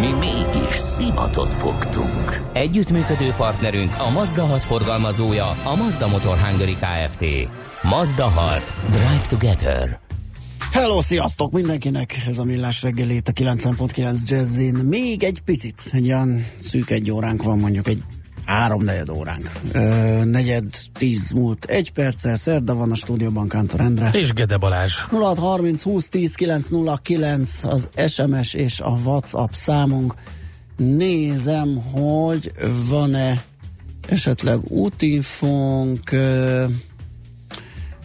[0.00, 2.42] Mi mégis szimatot fogtunk.
[2.52, 7.24] Együttműködő partnerünk a Mazda 6 forgalmazója, a Mazda Motor Hungary Kft.
[7.82, 8.74] Mazda 6.
[8.90, 10.00] Drive Together.
[10.72, 12.22] Hello, sziasztok mindenkinek!
[12.26, 14.74] Ez a Millás reggelét a 90.9 Jazzin.
[14.74, 18.02] Még egy picit, egy olyan szűk egy óránk van, mondjuk egy
[18.44, 19.52] három negyed óránk.
[19.72, 20.64] Ö, negyed
[20.98, 24.10] tíz múlt egy perccel, szerda van a stúdióban Kántor Endre.
[24.12, 24.94] És Gede Balázs.
[25.10, 30.14] 0630 20 10 909 az SMS és a WhatsApp számunk.
[30.76, 32.52] Nézem, hogy
[32.88, 33.42] van-e
[34.08, 36.12] esetleg útinfónk.
[36.12, 36.64] Ö,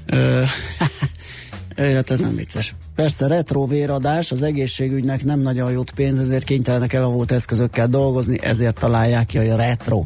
[0.06, 0.44] ö,
[1.78, 2.76] Élet, ez nem vicces.
[2.95, 8.80] Persze retro véradás, az egészségügynek nem nagyon jut pénz, ezért kénytelenek elavult eszközökkel dolgozni, ezért
[8.80, 10.04] találják ki, a retro,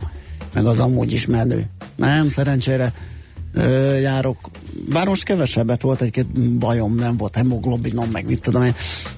[0.54, 1.70] meg az amúgy is menő.
[1.96, 2.94] Nem, szerencsére
[3.54, 4.50] ö, járok,
[4.90, 8.76] bár most kevesebbet volt, egy-két bajom nem volt, hemoglobinom, meg mit tudom én,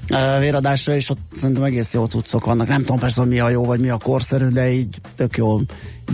[0.10, 2.68] ö, véradásra, és ott szerintem egész jó cuccok vannak.
[2.68, 5.60] Nem tudom persze, mi a jó, vagy mi a korszerű, de így tök jó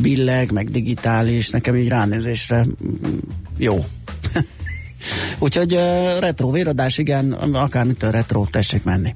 [0.02, 3.18] billeg, meg digitális, nekem így ránézésre mm,
[3.58, 3.78] jó.
[5.40, 5.80] Úgyhogy
[6.20, 9.16] retro véradás, igen, akármitől retro, tessék menni.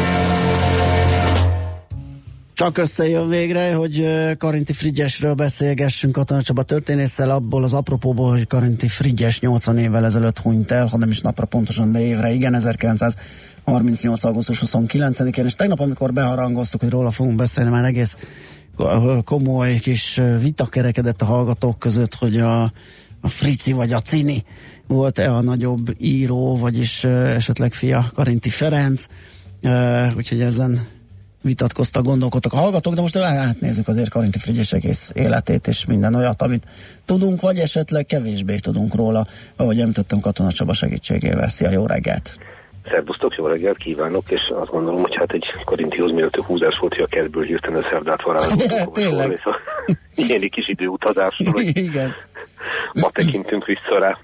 [2.53, 4.07] Csak összejön végre, hogy
[4.37, 10.39] Karinti Frigyesről beszélgessünk Katona Csaba történésszel, abból az apropóból, hogy Karinti Frigyes 80 évvel ezelőtt
[10.39, 14.23] hunyt el, ha is napra pontosan, de évre, igen, 1938.
[14.23, 18.17] augusztus 29-én, és tegnap, amikor beharangoztuk, hogy róla fogunk beszélni, már egész
[19.23, 22.61] komoly kis vita kerekedett a hallgatók között, hogy a,
[23.21, 24.43] a Frici vagy a Cini
[24.87, 29.05] volt-e a nagyobb író, vagyis esetleg fia Karinti Ferenc,
[30.15, 30.87] úgyhogy ezen
[31.41, 36.41] vitatkoztak, gondolkodtak a hallgatók, de most átnézzük azért Karinti Frigyes egész életét és minden olyat,
[36.41, 36.65] amit
[37.05, 39.25] tudunk, vagy esetleg kevésbé tudunk róla,
[39.55, 41.49] ahogy említettem Katona Csaba segítségével.
[41.49, 42.37] Szia, jó reggelt!
[42.91, 47.03] Szerbusztok, jó reggelt kívánok, és azt gondolom, hogy hát egy Korintihoz mielőtt húzás volt, hogy
[47.03, 48.91] a kertből hirtelen a szerdát varázsoltuk.
[49.01, 49.41] Tényleg.
[49.45, 49.55] A
[50.15, 52.11] ilyen kis időutazásról, hogy Igen.
[52.93, 54.17] ma tekintünk vissza rá.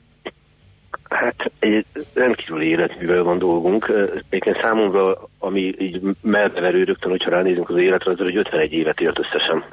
[1.09, 3.91] Hát egy rendkívüli életművel van dolgunk.
[4.29, 9.19] Egyébként számomra, ami így melbeverő rögtön, hogyha ránézünk az életre, az, hogy 51 évet élt
[9.19, 9.63] összesen.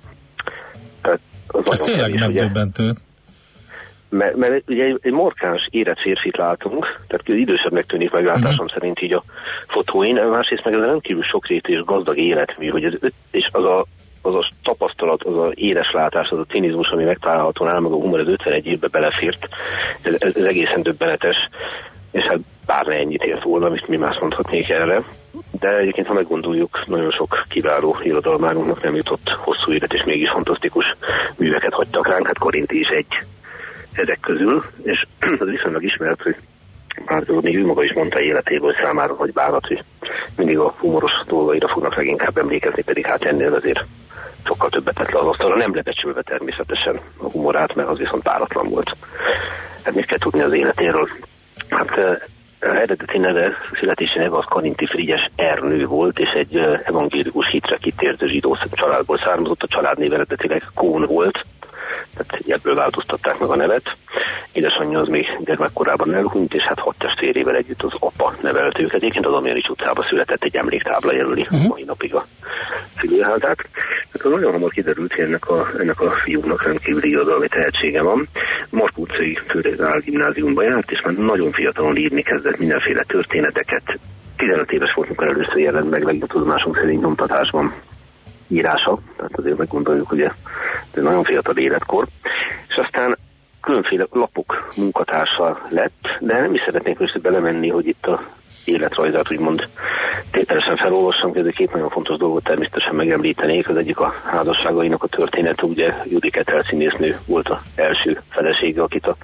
[1.02, 2.90] Tehát az Ez tényleg kevés, megdöbbentő.
[4.08, 8.72] Mert, mert ugye egy, egy markáns érett férfit látunk, tehát idősebbnek tűnik meglátásom uh-huh.
[8.72, 9.24] szerint így a
[9.66, 12.92] fotóin, másrészt meg ez rendkívül sokrétű és gazdag életmű, hogy ez,
[13.30, 13.84] és az a,
[14.24, 17.96] az a tapasztalat, az a éles látás, az a cinizmus, ami megtalálható nálam, meg a
[17.96, 19.48] humor, az 51 évbe belefért,
[20.02, 21.36] ez, ez, ez egészen döbbenetes,
[22.10, 25.02] és hát bármely ennyit ért volna, amit mi más mondhatnék erre.
[25.50, 30.84] De egyébként, ha meggondoljuk, nagyon sok kiváló irodalmárunknak nem jutott hosszú élet, és mégis fantasztikus
[31.36, 33.06] műveket hagytak ránk, hát Korinti is egy
[33.92, 35.06] ezek közül, és
[35.40, 36.36] az viszonylag ismert, hogy
[37.06, 39.84] már még ő maga is mondta életéből hogy számára, hogy bánat, hogy
[40.36, 43.84] mindig a humoros dolgaira fognak leginkább emlékezni, pedig hát ennél azért
[44.44, 48.68] sokkal többet tett le az asztalra, nem lebecsülve természetesen a humorát, mert az viszont páratlan
[48.68, 48.96] volt.
[49.82, 51.08] Hát mit kell tudni az életéről?
[51.68, 52.20] Hát
[52.58, 58.56] eredeti neve, születési neve az Karinti Frigyes Ernő volt, és egy evangélikus hitre kitért zsidó
[58.72, 61.44] családból származott, a családnév eredetileg Kón volt,
[62.14, 63.96] tehát ebből változtatták meg a nevet.
[64.52, 68.94] Édesanyja az még gyermekkorában elhunyt, és hát hat testvérével együtt az apa nevelt őket.
[68.94, 71.68] Egyébként az Amianics utcába született egy emléktábla jelöli uh-huh.
[71.68, 72.26] mai napig a
[73.00, 73.68] szülőházát.
[74.12, 78.28] Hát az nagyon hamar kiderült, hogy ennek a, ennek a fiúnak rendkívüli irodalmi tehetsége van.
[78.70, 83.98] Mark utcai Főrézál gimnáziumba járt, és már nagyon fiatalon írni kezdett mindenféle történeteket.
[84.36, 87.74] 15 éves volt, amikor először jelent meg legjobb tudomásunk szerint nyomtatásban
[88.48, 90.30] írása, tehát azért meggondoljuk, hogy
[91.02, 92.06] nagyon fiatal életkor,
[92.68, 93.16] és aztán
[93.60, 98.22] különféle lapok munkatársa lett, de nem is szeretnék most belemenni, hogy itt a
[98.64, 99.68] életrajzát úgymond
[100.30, 103.68] tételesen felolvassam, hogy két nagyon fontos dolgot természetesen megemlítenék.
[103.68, 109.06] Az egyik a házasságainak a története, ugye Judy Kettel színésznő volt az első felesége, akit
[109.06, 109.16] a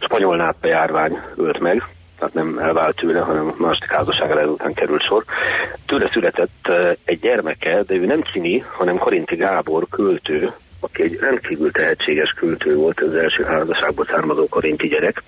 [0.00, 1.84] spanyol nátpe járvány ölt meg,
[2.18, 5.24] tehát nem elvált tőle, hanem második házasságára ezután került sor.
[5.86, 6.68] Tőle született
[7.04, 12.74] egy gyermeke, de ő nem Cini, hanem Karinti Gábor költő, aki egy rendkívül tehetséges költő
[12.74, 15.22] volt, az első házasságból származó karinti gyerek,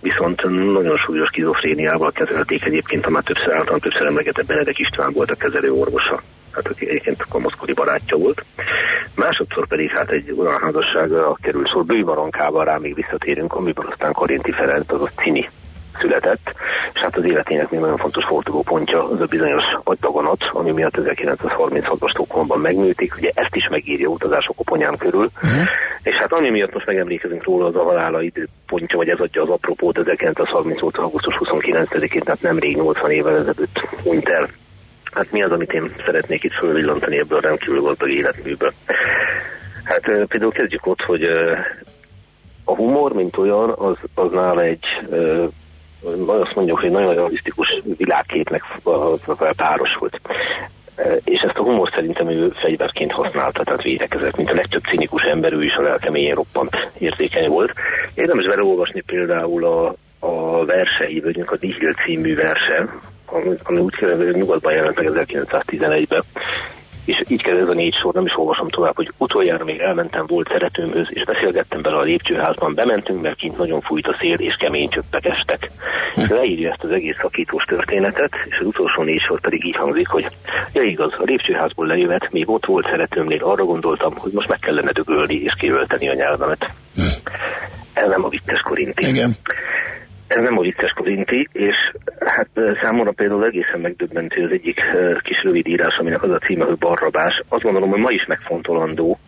[0.00, 5.30] viszont nagyon súlyos kizofréniával kezelték egyébként, a már többször általán többször emlegetett Benedek István volt
[5.30, 6.22] a kezelő orvosa
[6.52, 8.44] hát aki egyébként kamaszkori barátja volt.
[9.14, 14.52] Másodszor pedig hát egy olyan házasságra került szó, bővarankával rá még visszatérünk, amiből aztán Karinti
[14.52, 15.50] Ferenc, az a Cini
[16.00, 16.54] született,
[16.94, 22.08] és hát az életének még nagyon fontos fordulópontja az a bizonyos agydaganat, ami miatt 1936-ban
[22.08, 25.62] Stockholmban megnőtik, ugye ezt is megírja utazások Koponyán körül, uh-huh.
[26.02, 29.48] és hát ami miatt most megemlékezünk róla, az a halála időpontja, vagy ez adja az
[29.48, 30.98] apropót 1938.
[30.98, 34.48] augusztus 29-én, tehát nemrég 80 évvel ezelőtt hunyt el.
[35.12, 38.72] Hát mi az, amit én szeretnék itt fölvillantani ebből a rendkívül gazdag életműből?
[39.84, 41.22] Hát például kezdjük ott, hogy
[42.64, 44.84] a humor, mint olyan, az, az nála egy
[46.26, 48.62] azt mondjuk, hogy nagyon realisztikus világképnek
[49.56, 50.20] párosult.
[51.24, 55.52] És ezt a humor szerintem ő fegyverként használta, tehát védekezett, mint a legtöbb cinikus ember,
[55.52, 57.72] ő is a lelkeményén roppant érzékeny volt.
[58.14, 59.94] Érdemes vele olvasni például a,
[60.26, 62.88] a versei, vagy a Nihil című verse,
[63.26, 66.22] ami, ami úgy kérdez, nyugatban jelent meg 1911-ben,
[67.04, 70.26] és így kezd ez a négy sor, nem is olvasom tovább, hogy utoljára még elmentem
[70.26, 74.54] volt szeretőmhöz, és beszélgettem bele a lépcsőházban, bementünk, mert kint nagyon fújt a szél, és
[74.58, 75.70] kemény csöppek estek.
[76.16, 80.08] És leírja ezt az egész szakítós történetet, és az utolsó négy sor pedig így hangzik,
[80.08, 80.26] hogy
[80.72, 84.92] ja igaz, a lépcsőházból lejövet, még ott volt szeretőmnél, arra gondoltam, hogy most meg kellene
[84.92, 86.70] dögölni és kiölteni a nyelvemet.
[87.92, 89.06] Ez nem a vittes korinti.
[89.06, 89.36] Igen
[90.36, 91.76] ez nem a vicces Korinti, és
[92.18, 92.48] hát
[92.82, 94.80] számomra például egészen megdöbbentő az egyik
[95.22, 97.42] kis rövid írás, aminek az a címe, hogy Barrabás.
[97.48, 99.18] Azt gondolom, hogy ma is megfontolandó.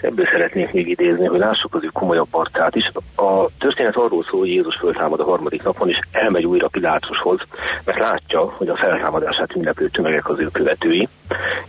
[0.00, 2.90] Ebből szeretnék még idézni, hogy lássuk az ő komolyabb arcát is.
[3.16, 7.40] A történet arról szól, hogy Jézus föltámad a harmadik napon, és elmegy újra Pilátushoz,
[7.84, 11.08] mert látja, hogy a feltámadását ünneplő tömegek az ő követői,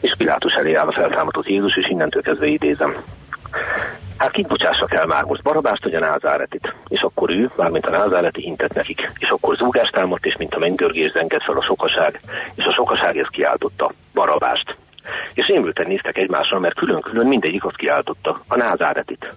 [0.02, 2.96] és Pilátus elé áll a feltámadott Jézus, és innentől kezdve idézem.
[4.18, 6.76] Hát kit bocsássak el már most Barabást, vagy a Názáretit?
[6.88, 9.12] És akkor ő, mármint a Názáreti intett nekik.
[9.18, 12.20] És akkor zúgást támadt, és mint a mennydörgés zengett fel a sokaság,
[12.56, 14.78] és a sokaság ezt kiáltotta, Barabást.
[15.34, 19.34] És émülten néztek egymásra, mert külön-külön mindegyik azt kiáltotta, a Názáretit.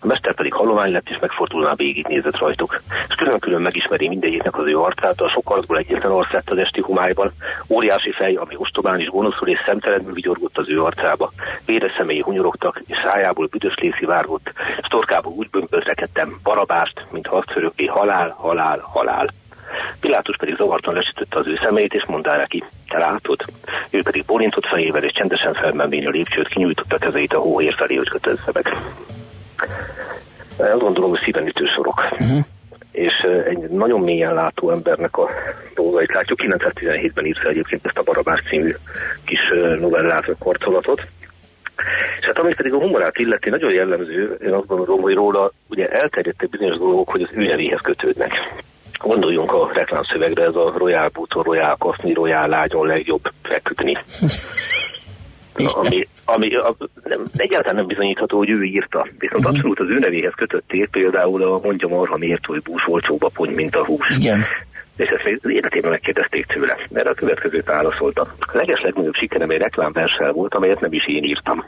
[0.00, 2.80] A mester pedig halovány lett, és megfordulna végig nézett rajtuk.
[3.08, 6.80] És külön-külön megismeri mindegyiknek az ő arcát, a sok arcból egyetlen arc lett az esti
[6.80, 7.32] humályban.
[7.68, 11.30] Óriási fej, ami ostobán is gonoszul és szemtelenül vigyorgott az ő arcába.
[11.66, 17.86] Véres szemei hunyorogtak, és szájából büdös lészi várgott, és torkából úgy bömpöltekedtem barabást, mint harcförökké
[17.86, 19.28] halál, halál, halál.
[20.00, 23.40] Pilátus pedig zavartan lesütötte az ő szemét, és mondta neki, te látod?
[23.90, 28.08] Ő pedig bolintott fejével, és csendesen felmenvén a lépcsőt, kinyújtotta kezeit a hóér felé, hogy
[28.08, 28.76] kötözze meg.
[30.56, 32.06] Azt gondolom, hogy szíven ütő sorok.
[32.10, 32.44] Uh-huh.
[32.92, 33.14] És
[33.48, 35.28] egy nagyon mélyen látó embernek a
[35.74, 36.38] dolgait látjuk.
[36.42, 38.74] 1917-ben írt fel egyébként ezt a Barabás című
[39.24, 39.40] kis
[39.80, 41.06] novellát, vagy korcolatot.
[42.20, 45.88] És hát amit pedig a humorát illeti, nagyon jellemző, én azt gondolom, hogy róla ugye
[45.88, 48.32] elterjedtek bizonyos dolgok, hogy az ő nevéhez kötődnek.
[49.02, 53.98] Gondoljunk a reklámszövegre, ez a Royal Bútor, Royal Koszni, Royal Lágyon legjobb feküdni.
[55.54, 59.06] ami, ami a, nem, egyáltalán nem bizonyítható, hogy ő írta.
[59.18, 59.54] Viszont uh-huh.
[59.54, 63.76] abszolút az ő nevéhez kötötték például a mondja marha miért, hogy bús olcsóbb pont, mint
[63.76, 64.16] a hús.
[64.18, 64.44] Igen.
[64.96, 68.22] És ezt még életében megkérdezték tőle, mert a következőt válaszolta.
[68.22, 71.64] A leges legnagyobb sikerem egy reklámversel volt, amelyet nem is én írtam.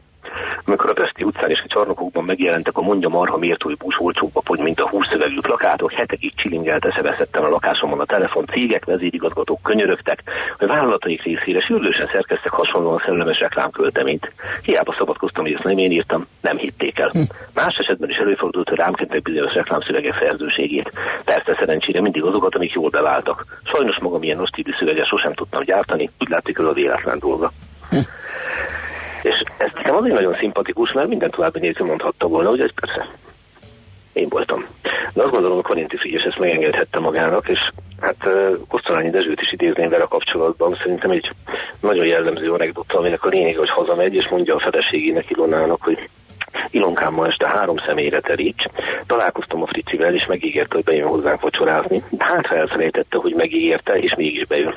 [0.65, 4.31] Amikor a Pesti utcán és a csarnokokban megjelentek a mondja marha miért új busz olcsóbb
[4.61, 10.23] mint a húszszövegű plakátok, hetekig csilingelt eszeveszettem a lakásomon a telefon, cégek, vezérigazgatók könyörögtek,
[10.59, 14.33] hogy vállalataik részére sürgősen szerkeztek hasonlóan szellemes reklámkölteményt.
[14.62, 17.09] Hiába szabadkoztam, hogy ezt nem én írtam, nem hitték el.
[17.09, 17.21] Hm.
[17.55, 20.91] Más esetben is előfordult, hogy rám bizonyos reklámszövegek szerzőségét.
[21.25, 22.91] Persze szerencsére mindig azokat, amik jól
[23.23, 23.61] beváltak.
[23.75, 27.52] Sajnos magam ilyen stílű szöveget sosem tudtam gyártani, úgy látszik, hogy a véletlen dolga.
[27.91, 27.97] Hm.
[29.23, 33.09] És ez nekem azért nagyon szimpatikus, mert minden további néző mondhatta volna, hogy ez persze
[34.12, 34.64] én voltam.
[35.14, 37.59] De azt gondolom, hogy Karinti Frigyes ezt megengedhette magának, és
[38.00, 38.29] hát
[38.69, 40.76] Kosztolányi Dezsőt is idézném vele kapcsolatban.
[40.83, 41.31] Szerintem egy
[41.81, 46.09] nagyon jellemző anekdota, aminek a lényeg, hogy hazamegy, és mondja a feleségének Ilonának, hogy
[46.73, 48.64] Ilonkám ma este három személyre teríts.
[49.07, 52.02] Találkoztam a Fricivel, és megígérte, hogy bejön hozzánk vacsorázni.
[52.19, 54.75] Hát elfelejtette, hogy megígérte, és mégis bejön.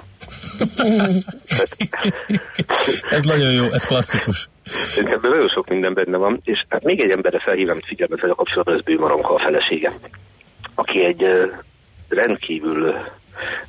[3.09, 4.49] ez nagyon jó, ez klasszikus.
[4.63, 8.35] Szerintem nagyon sok minden benne van, és hát még egy emberre felhívem figyelmet, hogy a
[8.35, 9.91] kapcsolatban ez Bőmaronka a felesége,
[10.75, 11.25] aki egy
[12.09, 12.95] rendkívül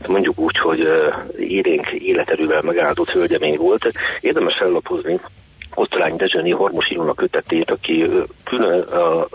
[0.06, 0.88] mondjuk úgy, hogy
[1.38, 3.92] érénk életerővel megáldott hölgyemény volt.
[4.20, 5.20] Érdemes fellapozni,
[5.76, 8.10] Kosztolányi Dezsőni Hormos írónak kötetét, aki
[8.44, 9.26] külön, a,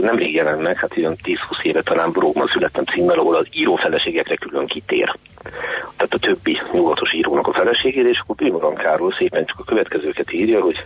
[0.00, 4.36] nemrég jelent meg, hát ilyen 10-20 éve talán Borókban születtem címmel, ahol az író feleségekre
[4.36, 5.16] külön kitér.
[5.96, 10.32] Tehát a többi nyugatos írónak a feleségére, és akkor Bőmagan Károly szépen csak a következőket
[10.32, 10.84] írja, hogy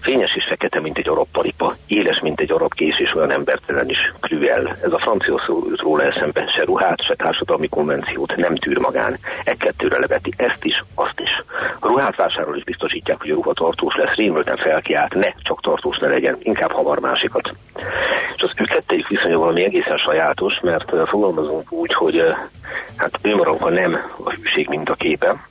[0.00, 3.88] fényes és fekete, mint egy arab paripa, éles, mint egy arab kész, és olyan embertelen
[3.88, 4.76] is krüel.
[4.82, 9.18] Ez a francia szó róla eszembe se ruhát, se társadalmi konvenciót nem tűr magán.
[9.44, 11.30] E kettőre leveti ezt is, azt is.
[11.78, 15.98] A ruhát vásárol is biztosítják, hogy a ruha tartós lesz, rémülten felkiált, ne csak tartós
[15.98, 17.52] ne legyen, inkább havar másikat.
[18.36, 22.22] És az ő kettejük viszonya valami egészen sajátos, mert fogalmazunk úgy, hogy
[22.96, 23.34] hát ő
[23.68, 25.46] nem a hűség mint a képe,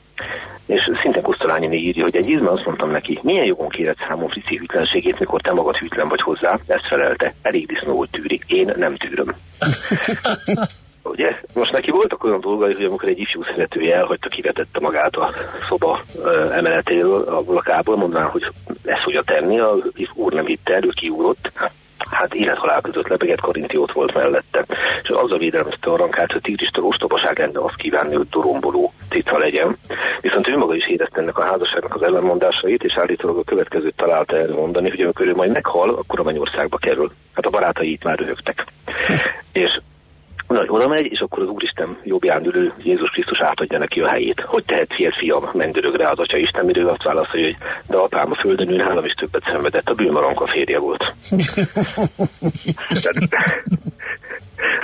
[0.66, 4.58] és szinte Kosztolányi írja, hogy egy ízben azt mondtam neki, milyen jogon kéred számon Frici
[4.58, 8.96] hűtlenségét, mikor te magad hűtlen vagy hozzá, ezt felelte, elég disznó, hogy tűri, én nem
[8.96, 9.28] tűröm.
[11.18, 11.40] Ugye?
[11.54, 15.34] Most neki voltak olyan dolgai, hogy amikor egy ifjú szeretője elhagyta, kivetette magát a
[15.70, 16.00] szoba
[16.52, 18.44] emeletéről, a lakából, mondanám, hogy
[18.86, 19.76] ezt fogja tenni, a
[20.14, 21.52] úr nem hitte el, ő kiúrott,
[22.12, 24.66] hát élethalál között lebegett Korintiót volt mellette.
[25.04, 29.78] És azzal védelmezte a rankát, hogy Tigristől ostobaság lenne azt kívánni, hogy doromboló cica legyen.
[30.22, 34.38] Viszont ő maga is érezte ennek a házasságnak az ellenmondásait, és állítólag a következőt találta
[34.38, 37.12] erre mondani, hogy amikor ő majd meghal, akkor a mennyországba kerül.
[37.34, 38.66] Hát a barátai itt már röhögtek.
[39.52, 39.82] és
[40.48, 44.42] nagy oda megy, és akkor az Úristen jobbján ülő Jézus Krisztus átadja neki a helyét.
[44.46, 48.36] Hogy tehet fiam, mendörög rá az Atya Isten, mire azt válaszolja, hogy de apám a
[48.36, 51.04] földön ül, nálam is többet szenvedett, a bűnmaranka férje volt.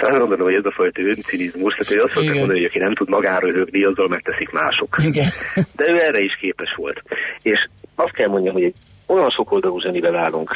[0.01, 2.96] Azt gondolom, hogy ez a fajta öncinizmus, tehát hogy azt mondta mondani, hogy aki nem
[2.96, 4.96] tud magára rögni, azzal megteszik mások.
[5.03, 5.27] Igen.
[5.75, 7.03] De ő erre is képes volt.
[7.41, 10.51] És azt kell mondjam, hogy egy olyan sokoldalú zsenivel állunk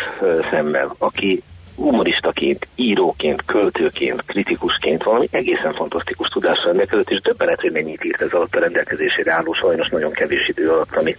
[0.52, 1.44] szemben, aki
[1.78, 8.32] humoristaként, íróként, költőként, kritikusként valami egészen fantasztikus tudással rendelkezett, és döbbenet, hogy mennyit írt ez
[8.32, 11.16] alatt a rendelkezésére álló, sajnos nagyon kevés idő alatt, ami,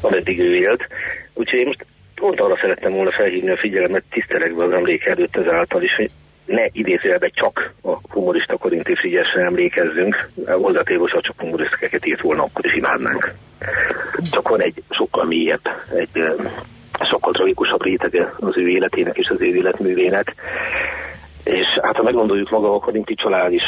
[0.00, 0.86] ameddig ő élt.
[1.34, 5.82] Úgyhogy én most pont arra szerettem volna felhívni a figyelmet tisztelekbe az emlék előtt ezáltal
[5.82, 6.10] is, hogy
[6.44, 12.66] ne idézőjelben csak a humorista Korinti Frigyesre emlékezzünk, hozzátéve, ha csak humorisztikeket írt volna, akkor
[12.66, 13.34] is imádnánk.
[14.30, 16.24] Csak van egy sokkal mélyebb, egy
[17.18, 20.34] sokkal tragikusabb rétege az ő életének és az ő életművének.
[21.44, 23.62] És hát ha meggondoljuk maga a Korinti család is,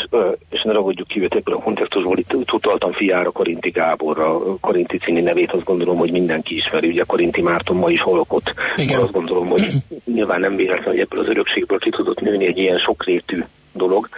[0.50, 5.22] és ne ragadjuk ki őt ebből a kontextusból, itt utaltam fiára Korinti Gáborra, Korinti című
[5.22, 8.54] nevét azt gondolom, hogy mindenki ismeri, ugye Korinti Márton ma is holokott.
[8.76, 9.00] Igen.
[9.00, 9.72] Azt gondolom, hogy
[10.04, 14.08] nyilván nem véletlen, hogy ebből az örökségből ki tudott nőni egy ilyen sokrétű dolog,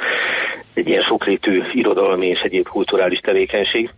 [0.74, 3.90] egy ilyen sokrétű irodalmi és egyéb kulturális tevékenység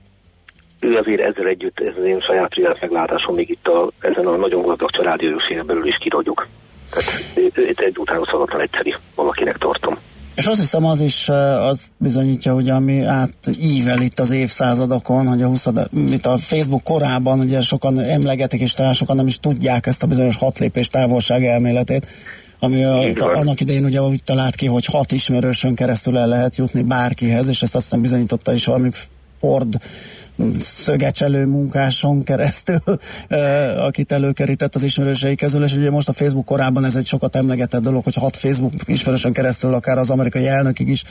[0.84, 4.62] ő azért ezzel együtt, ez az én saját meglátásom még itt a, ezen a nagyon
[4.62, 6.46] gazdag családi örökségen belül is kiragyog.
[6.90, 7.10] Tehát
[7.68, 9.98] itt egy utánozhatatlan egyszerű valakinek tartom.
[10.34, 11.28] És azt hiszem az is
[11.68, 17.40] az bizonyítja, hogy ami átível itt az évszázadokon, hogy a 20 mint a Facebook korában
[17.40, 21.44] ugye sokan emlegetik, és talán sokan nem is tudják ezt a bizonyos hat lépés távolság
[21.44, 22.06] elméletét,
[22.58, 22.98] ami a,
[23.34, 27.62] annak idején ugye úgy talált ki, hogy hat ismerősön keresztül el lehet jutni bárkihez, és
[27.62, 28.90] ezt azt hiszem bizonyította is valami
[29.40, 29.76] Ford
[30.58, 32.82] szögecselő munkáson keresztül,
[33.88, 37.82] akit előkerített az ismerősei közül, és ugye most a Facebook korábban ez egy sokat emlegetett
[37.82, 41.02] dolog, hogy hat Facebook ismerősön keresztül akár az amerikai elnökig is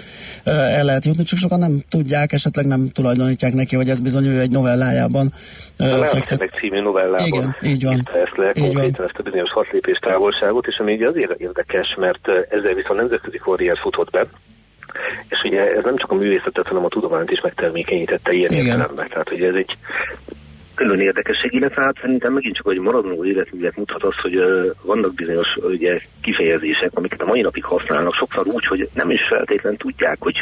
[0.44, 4.40] el lehet jutni, csak sokan nem tudják, esetleg nem tulajdonítják neki, hogy ez bizony ő
[4.40, 5.32] egy novellájában
[5.78, 6.50] fektet.
[6.60, 8.10] című novellában Igen, így van.
[8.14, 8.84] ezt le, így van.
[8.84, 13.38] ezt a bizonyos hat lépés távolságot, és ami ugye azért érdekes, mert ezzel viszont nemzetközi
[13.38, 14.26] karrier futott be,
[15.30, 19.08] és ugye ez nem csak a művészetet, hanem a tudományt is megtermékenyítette ilyen értelemben.
[19.08, 19.78] Tehát ugye ez egy
[20.84, 25.14] külön érdekesség, illetve hát szerintem megint csak, hogy maradó életművet mutat az, hogy uh, vannak
[25.14, 30.18] bizonyos ugye, kifejezések, amiket a mai napig használnak, sokszor úgy, hogy nem is feltétlen tudják,
[30.20, 30.36] hogy,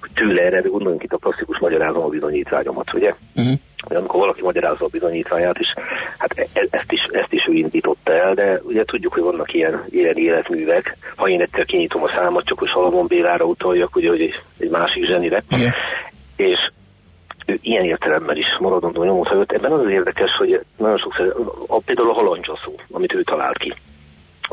[0.00, 3.14] hogy tőle ered, gondoljunk itt a klasszikus magyarázom a bizonyítványomat, ugye?
[3.36, 3.52] Uh-huh.
[3.78, 5.68] Amikor valaki magyarázza a bizonyítványát, és
[6.18, 9.54] hát e, e, ezt is, ezt is ő indította el, de ugye tudjuk, hogy vannak
[9.54, 10.96] ilyen, ilyen életművek.
[11.16, 14.70] Ha én egyszer kinyitom a számat, csak hogy Salamon Bélára utaljak, ugye, hogy egy, egy
[14.70, 15.42] másik zsenire.
[15.50, 15.68] Uh-huh.
[16.36, 16.58] És
[17.46, 19.52] ilyen értelemben is maradandó nyomot hagyott.
[19.52, 21.34] Ebben az, az érdekes, hogy nagyon sokszor,
[21.66, 23.74] a, például a halancsaszó, amit ő talált ki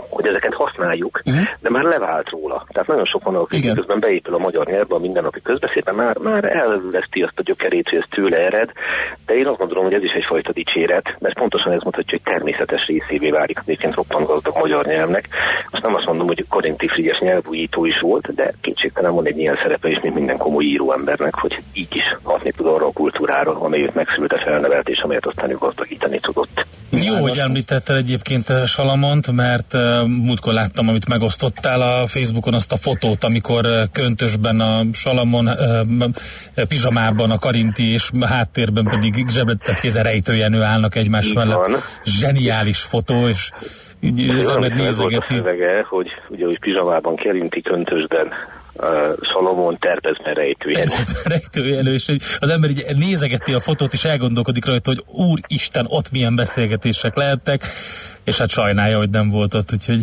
[0.09, 1.43] hogy ezeket használjuk, uh-huh.
[1.59, 2.65] de már levált róla.
[2.71, 3.75] Tehát nagyon sok van, aki Igen.
[3.75, 7.97] közben beépül a magyar nyelvbe a mindennapi közbeszédben, már, már elveszti azt a gyökerét, hogy
[7.97, 8.71] ez tőle ered,
[9.25, 12.85] de én azt gondolom, hogy ez is egyfajta dicséret, mert pontosan ez mutatja, hogy természetes
[12.85, 15.27] részévé válik egyébként roppant gazdag magyar nyelvnek.
[15.71, 19.59] Azt nem azt mondom, hogy Korinti Frigyes nyelvújító is volt, de kétségtelen van egy ilyen
[19.61, 23.59] szerepe is, mint minden komoly író embernek, hogy így is hatni tud arra a kultúrára,
[23.61, 26.65] amelyet megszülte felnevelt, és amelyet aztán ő gazdagítani tudott.
[26.89, 32.77] Jó, hogy említetted egyébként Salamont, mert uh, múltkor láttam, amit megosztottál a Facebookon azt a
[32.77, 40.01] fotót, amikor uh, köntösben a Salamon uh, pizsamában a Karinti és háttérben pedig zsebletett kéze
[40.01, 41.69] rejtőjenő állnak egymás mellett.
[42.03, 43.49] Zseniális fotó, és
[43.99, 45.33] így az ember nézegeti.
[45.33, 48.27] Szövege, hogy ugye úgy pizsamában Karinti köntösben
[49.21, 50.85] Salomon tervezme rejtőjelő.
[50.87, 56.11] Tervezme rejtőjelő, és az ember így nézegeti a fotót, és elgondolkodik rajta, hogy úristen, ott
[56.11, 57.61] milyen beszélgetések lehettek,
[58.23, 59.99] és hát sajnálja, hogy nem volt ott, úgyhogy...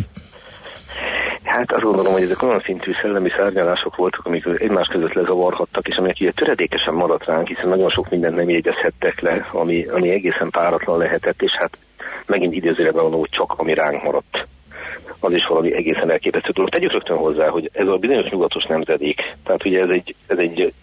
[1.43, 5.95] Hát azt gondolom, hogy ezek olyan szintű szellemi szárnyalások voltak, amik egymás között lezavarhattak, és
[5.95, 10.49] amelyek ilyen töredékesen maradt ránk, hiszen nagyon sok mindent nem jegyezhettek le, ami, ami egészen
[10.49, 11.77] páratlan lehetett, és hát
[12.25, 14.47] megint idézőjelben van, hogy csak ami ránk maradt
[15.19, 16.69] az is valami egészen elképesztő dolog.
[16.69, 20.73] Tegyük rögtön hozzá, hogy ez a bizonyos nyugatos nemzedék, tehát ugye ez egy, ez egy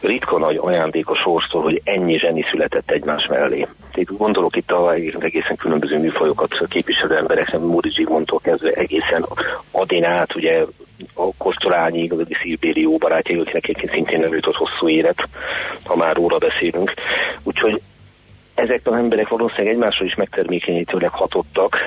[0.00, 3.66] ritka nagy ajándék a sorstól, hogy ennyi zseni született egymás mellé.
[3.94, 9.24] Itt gondolok itt a egészen különböző műfajokat képviselő emberek, Módi Zsigmondtól kezdve egészen
[9.70, 10.64] Adinát, ugye
[11.14, 15.28] a Kostolányi, az a Szilbérió barátja, akinek egyébként szintén előtt hosszú élet,
[15.84, 16.94] ha már róla beszélünk.
[17.42, 17.80] Úgyhogy
[18.54, 21.78] ezek az emberek valószínűleg egymásról is megtermékenyítőleg hatottak,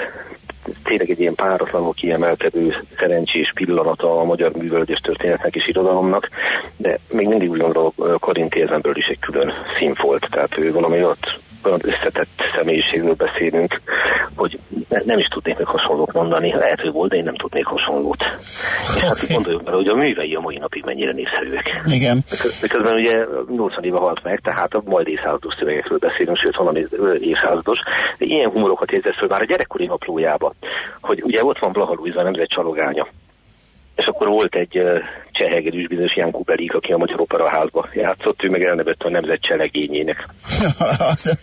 [0.83, 6.29] tényleg egy ilyen páratlanul kiemelkedő szerencsés pillanata a magyar művölgyes történetnek és irodalomnak,
[6.77, 11.39] de még mindig úgy gondolom, Karinti ezenből is egy külön színfolt, tehát ő valami ott
[11.63, 13.81] olyan összetett személyiségről beszélünk,
[14.35, 14.59] hogy
[14.89, 16.53] ne, nem is tudnék meg hasonlót mondani.
[16.53, 18.23] Lehet, hogy volt, de én nem tudnék hasonlót.
[18.95, 21.81] És hát gondoljuk bele, hogy a művei a mai napig mennyire népszerűek.
[21.85, 22.23] Igen.
[22.61, 26.85] Miközben ugye 80 éve halt meg, tehát a majd évszázados szövegekről beszélünk, sőt valami
[27.19, 27.79] évszázados.
[28.17, 30.53] Ilyen humorokat érzett föl már a gyerekkori naplójába,
[31.01, 33.07] hogy ugye ott van Blaha Luisa, nemzet csalogánya
[33.98, 35.00] és akkor volt egy uh,
[35.32, 40.27] csehegedűs bizonyos Jan Kubelik, aki a Magyar Operaházba játszott, ő meg elnevette a nemzet cselegényének.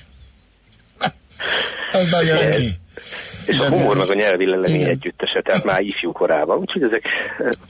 [1.93, 2.71] Az nagyon ki.
[3.47, 6.59] És a humor meg a nyelvi lelemény együttese, tehát már ifjú korában.
[6.59, 7.03] Úgyhogy ezek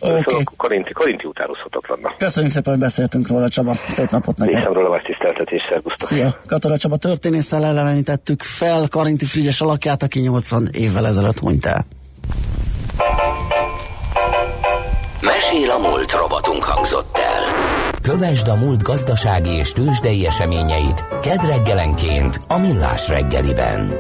[0.01, 0.23] okay.
[0.23, 2.17] szóval karinti, karinti utánozhatatlannak.
[2.17, 3.75] Köszönjük szépen, hogy beszéltünk róla, Csaba.
[3.89, 4.55] Szép napot neked.
[4.55, 6.09] Részemről a vás tiszteltetés, szervusztok.
[6.09, 6.41] Szia.
[6.47, 11.87] Katara Csaba történésszel elevenítettük fel Karinti Frigyes alakját, aki 80 évvel ezelőtt hunyt el.
[15.55, 17.43] Mesél a múlt robotunk hangzott el.
[18.03, 23.93] Kövesd a múlt gazdasági és tőzsdei eseményeit kedd reggelenként a Millás reggeliben.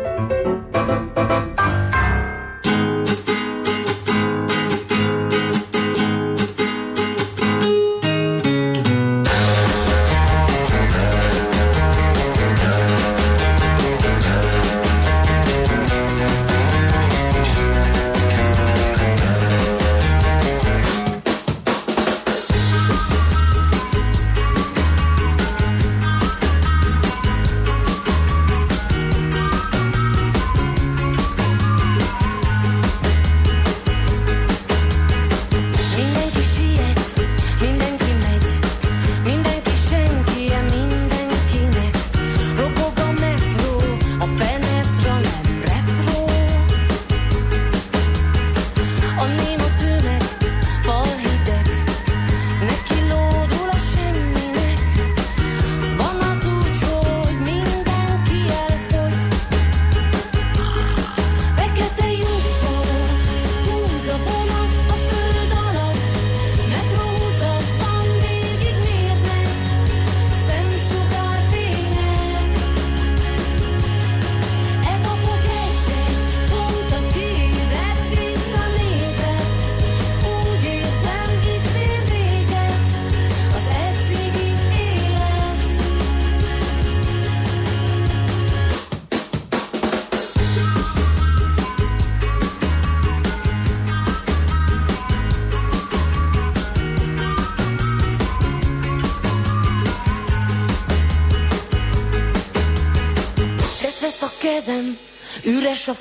[105.74, 105.94] Üres a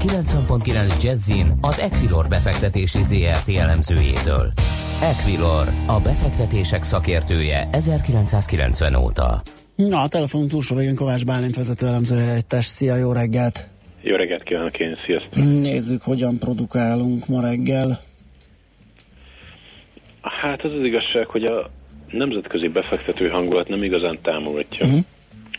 [0.00, 4.52] 90.9 Jazzin az Equilor befektetési ZRT elemzőjétől.
[5.02, 9.42] Equilor, a befektetések szakértője 1990 óta.
[9.74, 12.64] Na, a telefonunk túlsó végén Kovács Bálint vezető elemző helyettes.
[12.64, 13.66] Szia, jó reggelt!
[14.02, 15.44] Jó reggelt kívánok én, sziasztok!
[15.44, 18.00] Nézzük, hogyan produkálunk ma reggel.
[20.22, 21.70] Hát az az igazság, hogy a
[22.10, 25.00] nemzetközi befektető hangulat nem igazán támogatja uh-huh.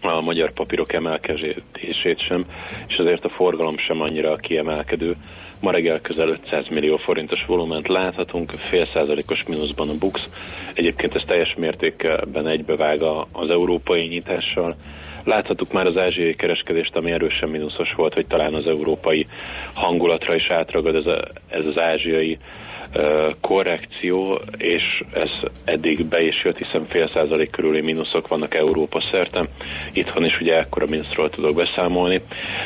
[0.01, 2.43] A magyar papírok emelkedését sem,
[2.87, 5.15] és azért a forgalom sem annyira kiemelkedő.
[5.61, 10.21] Ma reggel közel 500 millió forintos volument láthatunk, fél százalékos mínuszban a BUX.
[10.73, 14.75] Egyébként ez teljes mértékben egybevág az európai nyitással.
[15.23, 19.27] Láthattuk már az ázsiai kereskedést, ami erősen mínuszos volt, hogy talán az európai
[19.73, 22.37] hangulatra is átragad ez, a, ez az ázsiai
[23.41, 25.29] korrekció, és ez
[25.63, 29.47] eddig be is jött, hiszen fél százalék körüli mínuszok vannak Európa szerte.
[29.93, 32.21] Itthon is ugye ekkora mínuszról tudok beszámolni.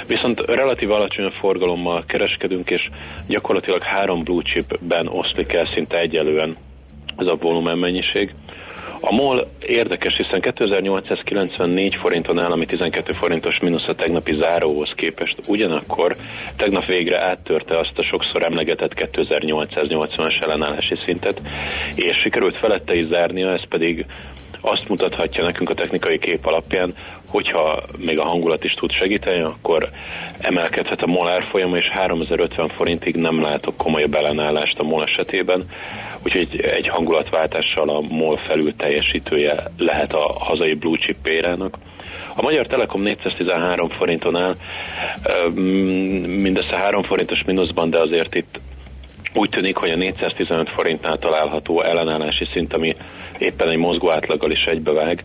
[0.08, 2.90] Viszont relatív alacsony forgalommal kereskedünk, és
[3.28, 6.56] gyakorlatilag három blue chipben oszlik el szinte egyelően
[7.18, 8.34] ez a volumen mennyiség.
[9.00, 15.36] A MOL érdekes, hiszen 2894 forinton áll, ami 12 forintos mínusz a tegnapi záróhoz képest.
[15.48, 16.16] Ugyanakkor
[16.56, 21.42] tegnap végre áttörte azt a sokszor emlegetett 2880-as ellenállási szintet,
[21.96, 24.06] és sikerült felette is zárnia, ez pedig
[24.66, 26.94] azt mutathatja nekünk a technikai kép alapján,
[27.28, 29.90] hogyha még a hangulat is tud segíteni, akkor
[30.38, 35.64] emelkedhet a MOL árfolyama, és 3050 forintig nem látok komolyabb ellenállást a MOL esetében,
[36.24, 41.78] úgyhogy egy hangulatváltással a MOL felül teljesítője lehet a hazai blue chip pérának.
[42.36, 44.56] A Magyar Telekom 413 forinton áll,
[46.26, 48.60] mindössze 3 forintos mínuszban, de azért itt
[49.36, 52.96] úgy tűnik, hogy a 415 forintnál található ellenállási szint, ami
[53.38, 55.24] éppen egy mozgó átlaggal is egybevág,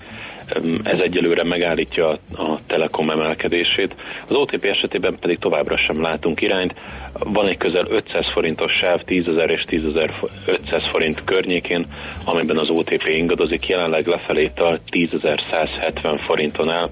[0.82, 3.94] ez egyelőre megállítja a Telekom emelkedését.
[4.24, 6.74] Az OTP esetében pedig továbbra sem látunk irányt.
[7.12, 11.84] Van egy közel 500 forintos sáv, 10.000 és 10.500 forint környékén,
[12.24, 16.88] amiben az OTP ingadozik, jelenleg lefelé a 10.170 forinton áll,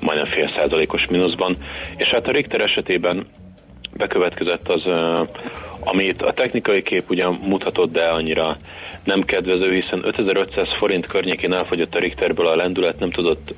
[0.00, 1.56] majdnem fél százalékos mínuszban.
[1.96, 3.26] És hát a Richter esetében
[4.02, 4.82] bekövetkezett az,
[5.80, 8.56] amit a technikai kép ugyan mutatott, de annyira
[9.04, 13.54] nem kedvező, hiszen 5500 forint környékén elfogyott a Richterből a lendület, nem tudott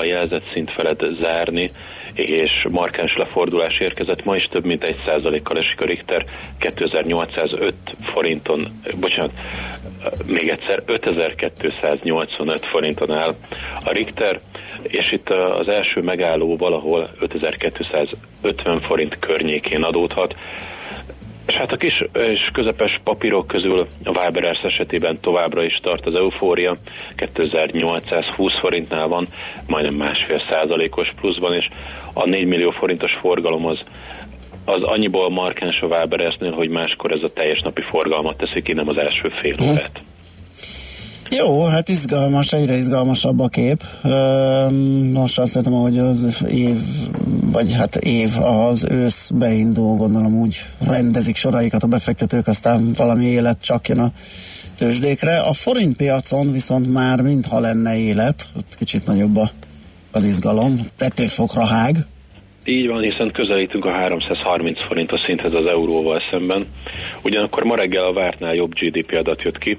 [0.00, 1.70] a jelzett szint felett zárni,
[2.14, 4.24] és markáns lefordulás érkezett.
[4.24, 6.24] Ma is több mint egy százalékkal esik a Richter,
[6.58, 7.74] 2805
[8.12, 9.32] forinton, bocsánat,
[10.26, 13.34] még egyszer, 5285 forinton áll
[13.84, 14.40] a Richter,
[14.82, 20.34] és itt az első megálló valahol 5250 forint környékén adódhat.
[21.48, 26.14] És hát a kis és közepes papírok közül a Waberers esetében továbbra is tart az
[26.14, 26.76] eufória,
[27.14, 29.26] 2820 forintnál van,
[29.66, 31.68] majdnem másfél százalékos pluszban, és
[32.12, 33.78] a 4 millió forintos forgalom az
[34.64, 38.88] az annyiból markáns a Waberersnél, hogy máskor ez a teljes napi forgalmat teszi ki, nem
[38.88, 39.70] az első fél mhm.
[39.70, 40.02] órát.
[41.30, 43.82] Jó, hát izgalmas, egyre izgalmasabb a kép.
[45.12, 46.76] Most azt hiszem, hogy az év,
[47.52, 53.62] vagy hát év, az ősz beindul, gondolom úgy rendezik soraikat a befektetők, aztán valami élet
[53.62, 54.10] csak jön a
[54.76, 55.38] tőzsdékre.
[55.38, 59.50] A forint piacon viszont már mintha lenne élet, kicsit nagyobb a,
[60.12, 61.96] az izgalom, tetőfokra hág.
[62.64, 66.66] Így van, hiszen közelítünk a 330 forintos szinthez az euróval szemben.
[67.22, 69.78] Ugyanakkor ma reggel a vártnál jobb GDP adat jött ki,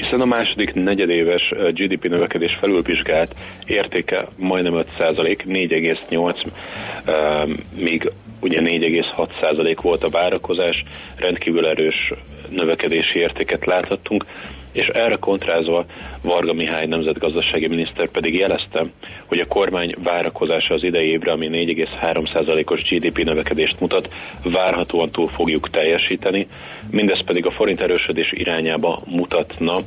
[0.00, 3.34] hiszen a második negyedéves GDP növekedés felülvizsgált
[3.66, 10.84] értéke majdnem 5% 4,8, míg ugye 4,6% volt a várakozás,
[11.16, 12.12] rendkívül erős
[12.48, 14.24] növekedési értéket láthattunk,
[14.72, 15.84] és erre kontrázva
[16.22, 18.86] Varga Mihály nemzetgazdasági miniszter pedig jelezte,
[19.26, 24.08] hogy a kormány várakozása az idei évre, ami 4,3%-os GDP növekedést mutat,
[24.42, 26.46] várhatóan túl fogjuk teljesíteni,
[26.90, 29.78] mindez pedig a forint erősödés irányába mutatna,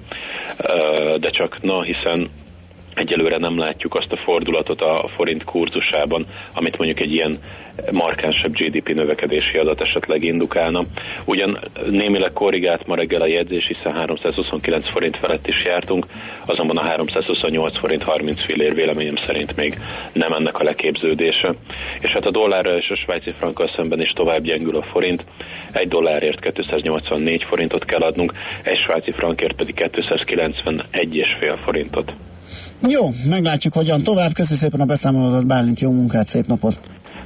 [1.20, 2.30] de csak na, hiszen
[2.94, 7.36] egyelőre nem látjuk azt a fordulatot a forint kurzusában, amit mondjuk egy ilyen
[7.92, 10.82] markánsabb GDP növekedési adat esetleg indukálna.
[11.26, 16.06] Ugyan némileg korrigált ma reggel a jegyzés, hiszen 329 forint felett is jártunk,
[16.46, 19.80] azonban a 328 forint 30 fillér véleményem szerint még
[20.14, 21.56] nem ennek a leképződése.
[22.00, 25.26] És hát a dollárra és a svájci frankkal szemben is tovább gyengül a forint.
[25.72, 32.14] Egy dollárért 284 forintot kell adnunk, egy svájci frankért pedig 291,5 forintot.
[32.90, 34.34] Jó, meglátjuk hogyan tovább.
[34.34, 36.80] Köszönöm szépen a beszámolódat, Bálint, jó munkát, szép napot!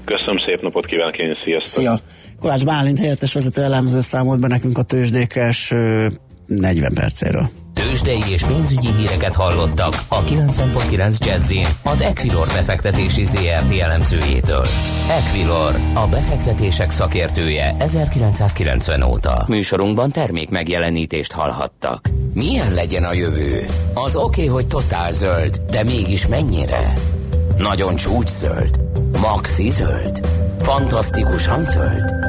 [0.06, 1.84] Köszönöm, szép napot kívánok én, sziasztok!
[1.84, 2.00] Szia!
[2.40, 5.74] Kovács Bálint helyettes vezető elemző számolt be nekünk a tőzsdékes
[6.46, 7.50] 40 percéről.
[7.76, 14.66] Tőzsdei és pénzügyi híreket hallottak a 90.9 jazz az Equilor befektetési ZRT elemzőjétől.
[15.10, 19.46] Equilor, a befektetések szakértője 1990 óta.
[19.48, 22.10] Műsorunkban termék megjelenítést hallhattak.
[22.34, 23.66] Milyen legyen a jövő?
[23.94, 26.94] Az oké, okay, hogy totál zöld, de mégis mennyire?
[27.58, 28.80] Nagyon csúcs zöld?
[29.22, 30.20] Maxi zöld?
[30.60, 32.25] Fantasztikusan zöld?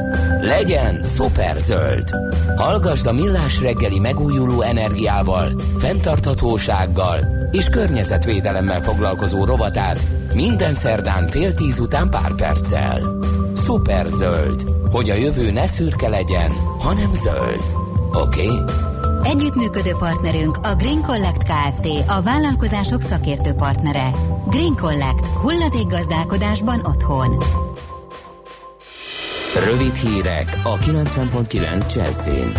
[0.47, 2.09] Legyen szuper zöld!
[2.55, 7.19] Hallgasd a Millás reggeli megújuló energiával, fenntarthatósággal
[7.51, 13.01] és környezetvédelemmel foglalkozó rovatát minden szerdán fél tíz után pár perccel.
[13.55, 17.61] Szuper zöld, hogy a jövő ne szürke legyen, hanem zöld.
[18.13, 18.47] Oké?
[18.47, 18.63] Okay?
[19.23, 21.87] Együttműködő partnerünk a Green Collect Kft.
[22.07, 24.09] A vállalkozások szakértő partnere.
[24.49, 25.25] Green Collect.
[25.25, 27.37] Hulladék gazdálkodásban otthon.
[29.55, 32.51] Rövid hírek a 90.9 Jazzin.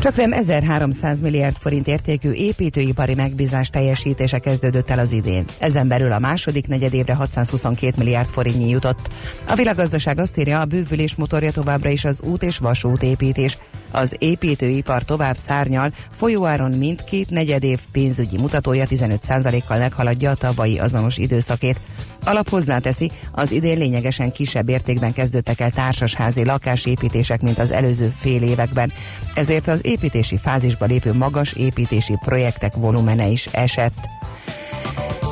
[0.00, 5.44] Csak nem 1300 milliárd forint értékű építőipari megbízás teljesítése kezdődött el az idén.
[5.58, 9.08] Ezen belül a második negyedévre 622 milliárd forintnyi jutott.
[9.48, 13.58] A világgazdaság azt írja, a bővülés motorja továbbra is az út és vasút építés.
[13.90, 21.80] Az építőipar tovább szárnyal, folyóáron mindkét negyedév pénzügyi mutatója 15%-kal meghaladja a tavalyi azonos időszakét.
[22.24, 28.42] Alap hozzáteszi, az idén lényegesen kisebb értékben kezdődtek el társasházi lakásépítések, mint az előző fél
[28.42, 28.92] években.
[29.34, 34.08] Ezért az építési fázisba lépő magas építési projektek volumene is esett.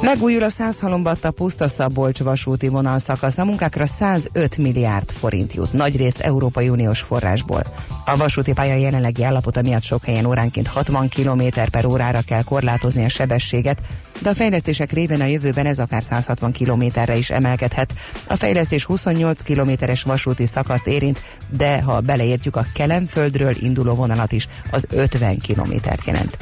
[0.06, 3.38] Megújul a Százhalombatta puszta Szabolcs vasúti vonal szakasz.
[3.38, 7.62] A munkákra 105 milliárd forint jut, nagyrészt Európai Uniós forrásból.
[8.04, 13.04] A vasúti pálya jelenlegi állapota miatt sok helyen óránként 60 km per órára kell korlátozni
[13.04, 13.78] a sebességet,
[14.22, 17.94] de a fejlesztések révén a jövőben ez akár 160 kilométerre is emelkedhet.
[18.26, 24.48] A fejlesztés 28 kilométeres vasúti szakaszt érint, de ha beleértjük a Kelemföldről induló vonalat is,
[24.70, 26.38] az 50 kilométert jelent.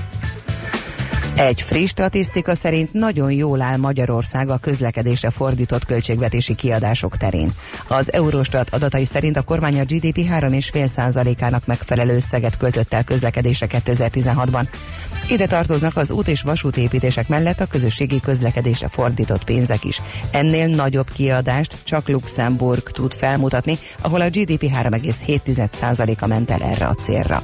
[1.37, 7.53] Egy friss statisztika szerint nagyon jól áll Magyarország a közlekedésre fordított költségvetési kiadások terén.
[7.89, 14.67] Az Eurostat adatai szerint a kormány a GDP 3,5%-ának megfelelő összeget költött el közlekedésre 2016-ban.
[15.31, 20.01] Ide tartoznak az út és vasútépítések mellett a közösségi közlekedésre fordított pénzek is.
[20.31, 26.95] Ennél nagyobb kiadást csak Luxemburg tud felmutatni, ahol a GDP 3,7%-a ment el erre a
[26.95, 27.43] célra.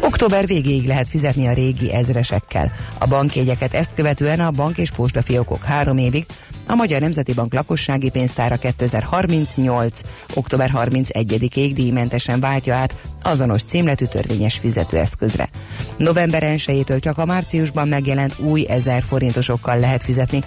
[0.00, 2.72] Október végéig lehet fizetni a régi ezresekkel.
[2.98, 6.26] A bankjegyeket ezt követően a bank és postafiókok három évig,
[6.66, 10.00] a Magyar Nemzeti Bank lakossági pénztára 2038.
[10.34, 15.48] október 31-ig díjmentesen váltja át azonos címletű törvényes fizetőeszközre.
[15.96, 20.40] November 1 csak a márciusban megjelent új 1000 forintosokkal lehet fizetni.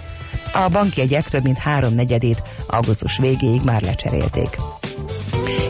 [0.52, 4.56] A bankjegyek több mint háromnegyedét augusztus végéig már lecserélték.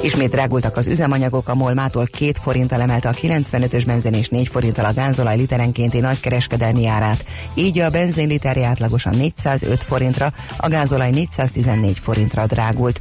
[0.03, 4.49] Ismét drágultak az üzemanyagok, a MOL mától 2 forinttal emelte a 95-ös benzin és 4
[4.49, 7.25] forinttal a gázolaj literenkénti nagykereskedelmi árát.
[7.55, 13.01] Így a benzin literje átlagosan 405 forintra, a gázolaj 414 forintra drágult.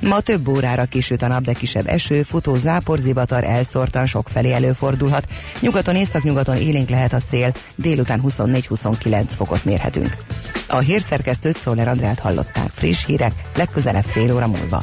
[0.00, 4.52] Ma több órára kisüt a nap, de kisebb eső, futó zápor, zivatar elszórtan sok felé
[4.52, 5.26] előfordulhat.
[5.60, 10.16] Nyugaton, északnyugaton élénk lehet a szél, délután 24-29 fokot mérhetünk.
[10.68, 12.70] A hírszerkesztőt Szóler Andrát hallották.
[12.74, 14.82] Friss hírek, legközelebb fél óra múlva.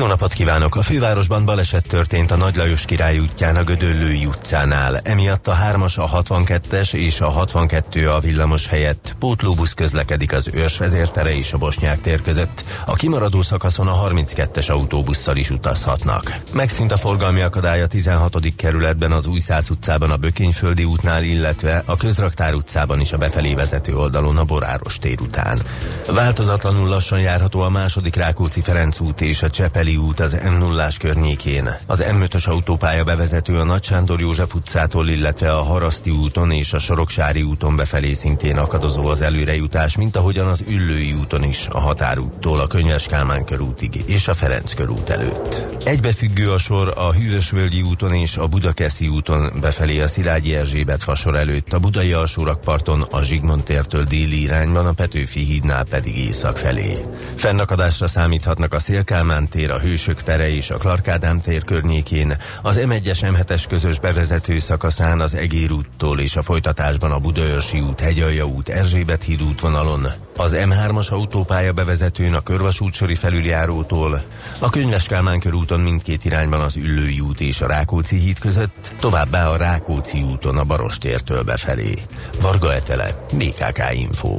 [0.00, 0.76] jó napot kívánok!
[0.76, 4.96] A fővárosban baleset történt a Nagy Lajos király útján a Gödöllői utcánál.
[4.96, 10.78] Emiatt a 3-as, a 62-es és a 62 a villamos helyett pótlóbusz közlekedik az Őrs
[10.78, 12.64] vezértere és a Bosnyák tér között.
[12.86, 16.40] A kimaradó szakaszon a 32-es autóbusszal is utazhatnak.
[16.52, 18.36] Megszűnt a forgalmi akadály a 16.
[18.56, 23.96] kerületben az Újszász utcában a Bökényföldi útnál, illetve a Közraktár utcában is a befelé vezető
[23.96, 25.62] oldalon a Boráros tér után.
[26.06, 30.58] Változatlanul lassan járható a második Rákóczi Ferenc út és a Csepeli Déli út az m
[30.58, 31.68] 0 környékén.
[31.86, 36.78] Az M5-ös autópálya bevezető a Nagy Sándor József utcától, illetve a Haraszti úton és a
[36.78, 42.60] Soroksári úton befelé szintén akadozó az előrejutás, mint ahogyan az Üllői úton is, a Határúttól
[42.60, 45.64] a Könyves Kálmán körútig és a Ferenc körút előtt.
[45.84, 51.36] Egybefüggő a sor a Hűvösvölgyi úton és a Budakeszi úton befelé a Szilágyi Erzsébet fasor
[51.36, 56.96] előtt, a Budai alsórakparton a Zsigmond tértől déli irányban, a Petőfi hídnál pedig észak felé.
[57.36, 63.18] Fennakadásra számíthatnak a Szélkálmán tér, a Hősök tere és a Klarkádám tér környékén, az M1-es
[63.20, 68.68] M7-es közös bevezető szakaszán az Egér úttól és a folytatásban a Budaörsi út, Hegyalja út,
[68.68, 70.06] Erzsébet híd útvonalon,
[70.36, 74.22] az M3-as autópálya bevezetőn a Körvasútsori felüljárótól,
[74.58, 79.48] a Könyves Kálmán körúton mindkét irányban az Üllői út és a Rákóczi híd között, továbbá
[79.48, 81.94] a Rákóczi úton a Barostértől befelé.
[82.40, 84.38] Varga Etele, BKK Info.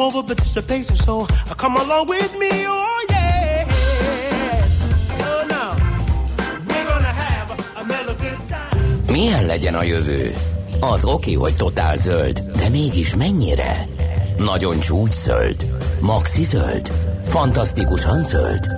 [0.00, 3.18] Over participation, so come along with me, oh a.
[9.12, 10.32] Milyen legyen a jövő?
[10.80, 13.88] Az oké, hogy totál zöld, de mégis mennyire?
[14.36, 15.66] Nagyon csúcs zöld?
[16.00, 16.92] Maxi zöld?
[17.24, 18.77] Fantasztikusan zöld?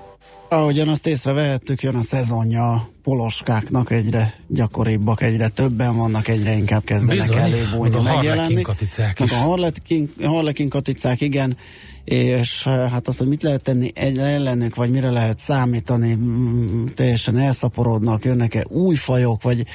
[0.53, 7.27] Ahogyan azt észrevehettük, jön a szezonja poloskáknak, egyre gyakoribbak, egyre többen vannak, egyre inkább kezdenek
[7.27, 8.61] Bizony, előbújni, a megjelenni.
[8.61, 9.31] katicák is.
[9.31, 11.57] A harlekin, harlekin katicák, igen,
[12.03, 16.17] és eh, hát azt, hogy mit lehet tenni ellenük, vagy mire lehet számítani,
[16.95, 19.65] teljesen elszaporodnak, jönnek-e új fajok, vagy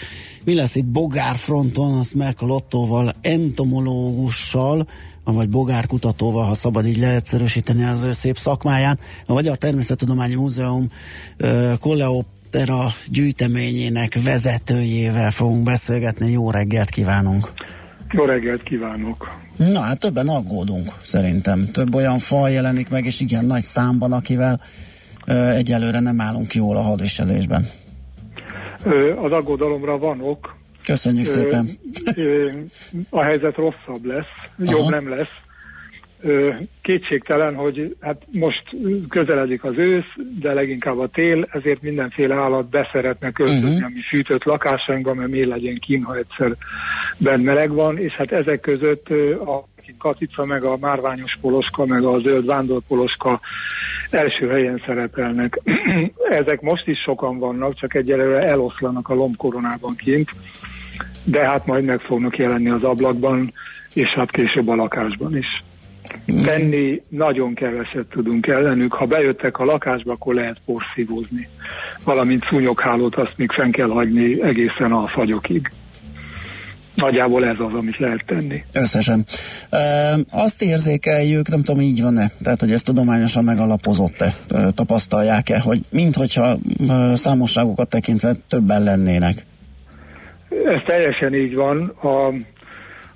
[0.45, 4.87] mi lesz itt bogárfronton, azt meg Lottóval, entomológussal,
[5.33, 8.99] vagy bogárkutatóval, ha szabad így leegyszerűsíteni az ő szép szakmáját.
[9.27, 10.89] A Magyar Természettudományi Múzeum
[11.81, 16.31] Koleoptera gyűjteményének vezetőjével fogunk beszélgetni.
[16.31, 17.53] Jó reggelt kívánunk!
[18.11, 19.45] Jó reggelt kívánok!
[19.57, 21.65] Na hát többen aggódunk szerintem.
[21.73, 24.61] Több olyan faj jelenik meg, és igen nagy számban, akivel
[25.55, 27.67] egyelőre nem állunk jól a hadviselésben.
[29.23, 30.56] Az aggodalomra van ok.
[30.87, 31.69] Köszönjük szépen.
[32.17, 32.49] Ö,
[33.11, 34.91] a helyzet rosszabb lesz, jobb Aha.
[34.91, 35.35] nem lesz.
[36.21, 36.51] Ö,
[36.83, 38.63] kétségtelen, hogy hát most
[39.09, 43.85] közeledik az ősz, de leginkább a tél, ezért mindenféle állat beszeretne költözni uh-huh.
[43.85, 46.57] a mi fűtött lakásainkba, mert miért legyen kín, ha egyszer
[47.19, 49.09] benne meleg van, és hát ezek között
[49.47, 49.69] a
[49.99, 53.41] katica, meg a márványos poloska, meg a zöld vándorpoloska
[54.11, 55.61] első helyen szerepelnek.
[56.41, 60.31] Ezek most is sokan vannak, csak egyelőre eloszlanak a lombkoronában kint,
[61.25, 63.53] de hát majd meg fognak jelenni az ablakban,
[63.95, 65.65] és hát később a lakásban is.
[66.45, 68.93] Tenni nagyon keveset tudunk ellenük.
[68.93, 71.49] Ha bejöttek a lakásba, akkor lehet porszívózni.
[72.05, 75.71] Valamint szúnyoghálót azt még fenn kell hagyni egészen a fagyokig.
[76.95, 78.65] Nagyjából ez az, amit lehet tenni.
[78.73, 79.27] Összesen.
[79.71, 79.79] E,
[80.31, 84.33] azt érzékeljük, nem tudom, így van-e, tehát hogy ez tudományosan megalapozott-e,
[84.75, 86.57] tapasztalják-e, hogy minthogyha
[87.15, 89.45] számosságokat tekintve többen lennének?
[90.65, 91.89] Ez teljesen így van.
[91.89, 92.33] A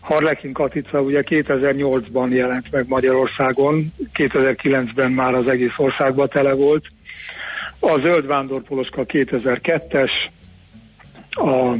[0.00, 6.84] Harlekin Katica ugye 2008-ban jelent meg Magyarországon, 2009-ben már az egész országban tele volt.
[7.80, 10.10] A Zöld Vándorpoloska 2002-es,
[11.30, 11.72] a,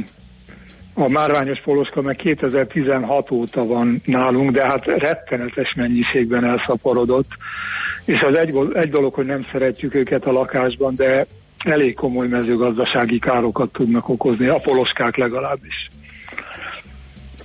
[0.93, 7.29] a Márványos Poloska meg 2016 óta van nálunk, de hát rettenetes mennyiségben elszaporodott.
[8.05, 11.25] És az egy, egy dolog, hogy nem szeretjük őket a lakásban, de
[11.69, 15.87] elég komoly mezőgazdasági károkat tudnak okozni, a poloskák legalábbis.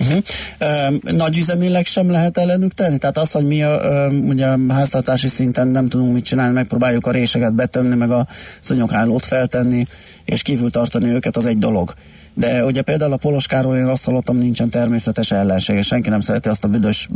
[0.07, 1.17] Uh-huh.
[1.17, 2.99] Nagy üzemileg sem lehet ellenük tenni?
[2.99, 7.55] Tehát az, hogy mi a, ugye háztartási szinten nem tudunk mit csinálni, megpróbáljuk a réseket
[7.55, 8.27] betömni, meg a
[8.61, 9.87] szonyoghálót feltenni,
[10.25, 11.95] és kívül tartani őket, az egy dolog.
[12.35, 16.49] De ugye például a poloskáról én azt hallottam, nincsen természetes ellenség, és senki nem szereti
[16.49, 17.09] azt a büdös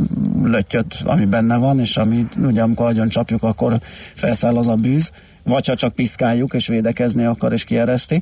[0.43, 3.79] lötyöt, ami benne van, és ami ugye amikor agyon csapjuk, akkor
[4.13, 5.11] felszáll az a bűz,
[5.43, 8.21] vagy ha csak piszkáljuk, és védekezni akar, és kiereszti.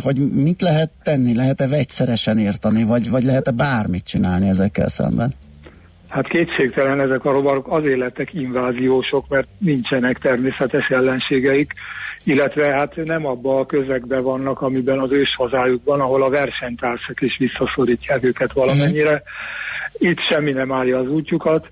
[0.00, 1.34] Hogy mit lehet tenni?
[1.34, 5.34] Lehet-e vegyszeresen írtani, vagy, vagy lehet-e bármit csinálni ezekkel szemben?
[6.08, 11.72] Hát kétségtelen ezek a rovarok azért lettek inváziósok, mert nincsenek természetes ellenségeik,
[12.24, 17.36] illetve hát nem abba a közegben vannak, amiben az ős hazájukban, ahol a versenytársak is
[17.38, 19.22] visszaszorítják őket valamennyire.
[19.98, 21.70] Itt semmi nem állja az útjukat.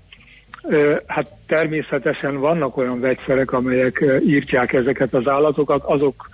[1.07, 6.29] Hát természetesen vannak olyan vegyszerek, amelyek írtják ezeket az állatokat, azok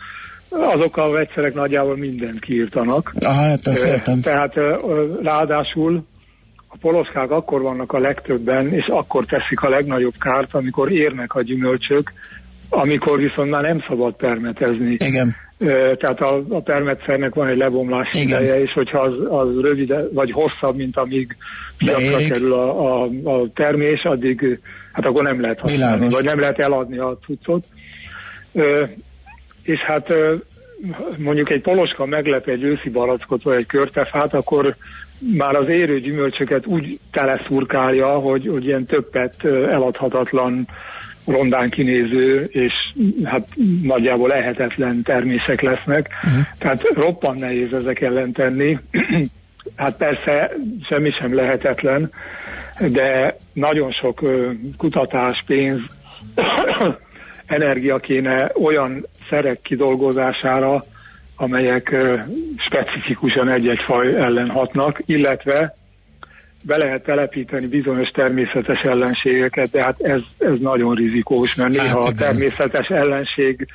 [0.59, 3.13] azok a vegyszerek nagyjából mindent kiírtanak.
[3.19, 3.69] Aha, hát
[4.21, 4.53] Tehát
[5.21, 6.03] ráadásul
[6.67, 11.41] a poloszkák akkor vannak a legtöbben, és akkor teszik a legnagyobb kárt, amikor érnek a
[11.41, 12.13] gyümölcsök,
[12.69, 14.97] amikor viszont már nem szabad permetezni.
[14.99, 15.35] Igen.
[15.97, 20.75] Tehát a, a permetszernek van egy lebomlási ideje, és hogyha az, az rövid, vagy hosszabb,
[20.75, 21.35] mint amíg
[21.77, 24.59] piacra kerül a, a, a termés, addig
[24.91, 26.13] hát akkor nem lehet használni, Világos.
[26.15, 27.65] vagy nem lehet eladni a cuccot.
[29.65, 30.13] És hát
[31.17, 34.75] mondjuk egy poloska meglep egy őszi barackot, vagy egy körtefát, akkor
[35.19, 40.67] már az érő gyümölcsöket úgy teleszurkálja, hogy, hogy ilyen többet eladhatatlan
[41.25, 42.73] rondán kinéző, és
[43.23, 43.47] hát
[43.83, 46.09] nagyjából lehetetlen termések lesznek.
[46.23, 46.43] Uh-huh.
[46.57, 48.77] Tehát roppan nehéz ezek ellen tenni.
[49.75, 50.51] hát persze
[50.89, 52.11] semmi sem lehetetlen,
[52.79, 54.21] de nagyon sok
[54.77, 55.81] kutatás, pénz,
[57.45, 60.83] energia kéne olyan szerek kidolgozására,
[61.35, 61.95] amelyek
[62.65, 65.75] specifikusan egy-egy faj ellen hatnak, illetve
[66.63, 72.11] be lehet telepíteni bizonyos természetes ellenségeket, de hát ez, ez nagyon rizikós, mert néha hát,
[72.11, 73.67] a természetes ellenség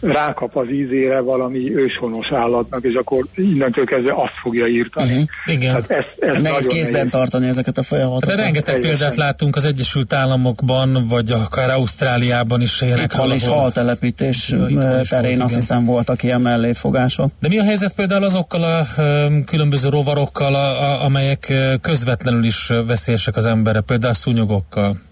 [0.00, 5.10] rákap az ízére valami őshonos állatnak, és akkor innentől kezdve azt fogja írtani.
[5.10, 5.28] Uh-huh.
[5.46, 5.72] Igen.
[5.72, 7.10] Hát ez, ez nehéz kézben nehéz.
[7.10, 8.36] tartani ezeket a folyamatokat.
[8.36, 8.98] De rengeteg Teljesen.
[8.98, 13.12] példát látunk az Egyesült Államokban, vagy akár Ausztráliában is élnek.
[13.24, 14.54] Itt is haltelepítés
[15.08, 17.30] terén azt hiszem voltak ilyen melléfogások.
[17.40, 18.86] De mi a helyzet például azokkal a
[19.44, 25.06] különböző rovarokkal, a, a, amelyek közvetlenül is veszélyesek az emberre, például szúnyogokkal?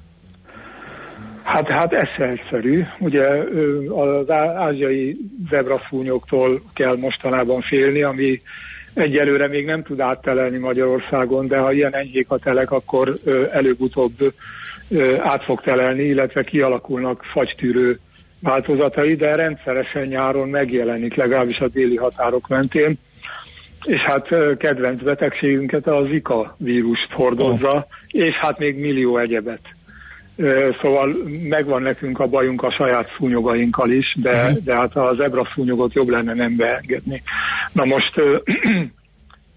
[1.47, 2.83] Hát, hát ez se egyszerű.
[2.99, 3.27] Ugye
[3.89, 5.17] az ázsiai
[5.51, 8.43] zebrafúnyoktól kell mostanában félni, ami
[8.95, 13.15] egyelőre még nem tud áttelelni Magyarországon, de ha ilyen enyhék a telek, akkor
[13.53, 14.35] előbb-utóbb
[15.19, 17.99] át fog telelni, illetve kialakulnak fagytűrő
[18.41, 22.99] változatai, de rendszeresen nyáron megjelenik, legalábbis a déli határok mentén.
[23.85, 24.29] És hát
[24.59, 27.83] kedvenc betegségünket a Zika vírust hordozza, oh.
[28.09, 29.76] és hát még millió egyebet.
[30.81, 31.15] Szóval
[31.49, 34.65] megvan nekünk a bajunk a saját szúnyogainkkal is, de, uh-huh.
[34.65, 37.23] de hát a zebra szúnyogot jobb lenne nem beengedni.
[37.73, 38.21] Na most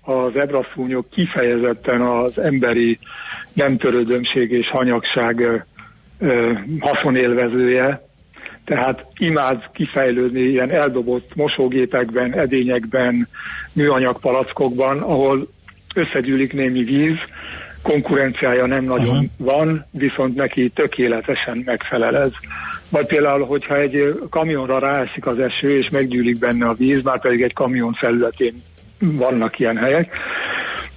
[0.01, 2.99] a zebra szúnyog kifejezetten az emberi
[3.53, 5.65] nem törődömség és hanyagság
[6.79, 8.07] haszonélvezője,
[8.65, 13.27] tehát imád kifejlődni ilyen eldobott mosógépekben, edényekben,
[13.73, 15.47] műanyag palackokban, ahol
[15.95, 17.17] összegyűlik némi víz,
[17.89, 19.23] konkurenciája nem nagyon Aha.
[19.37, 22.31] van, viszont neki tökéletesen megfelel ez.
[22.89, 27.41] Vagy például, hogyha egy kamionra ráesik az eső, és meggyűlik benne a víz, már pedig
[27.41, 28.53] egy kamion felületén
[28.99, 30.17] vannak ilyen helyek,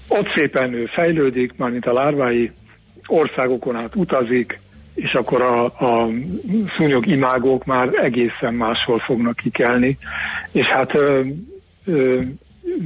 [0.08, 2.50] ott szépen ő fejlődik, mármint a lárvái,
[3.06, 4.60] országokon át utazik,
[4.94, 6.08] és akkor a, a
[6.76, 9.98] szúnyog imágók már egészen máshol fognak kikelni,
[10.50, 11.20] és hát ö,
[11.84, 12.20] ö,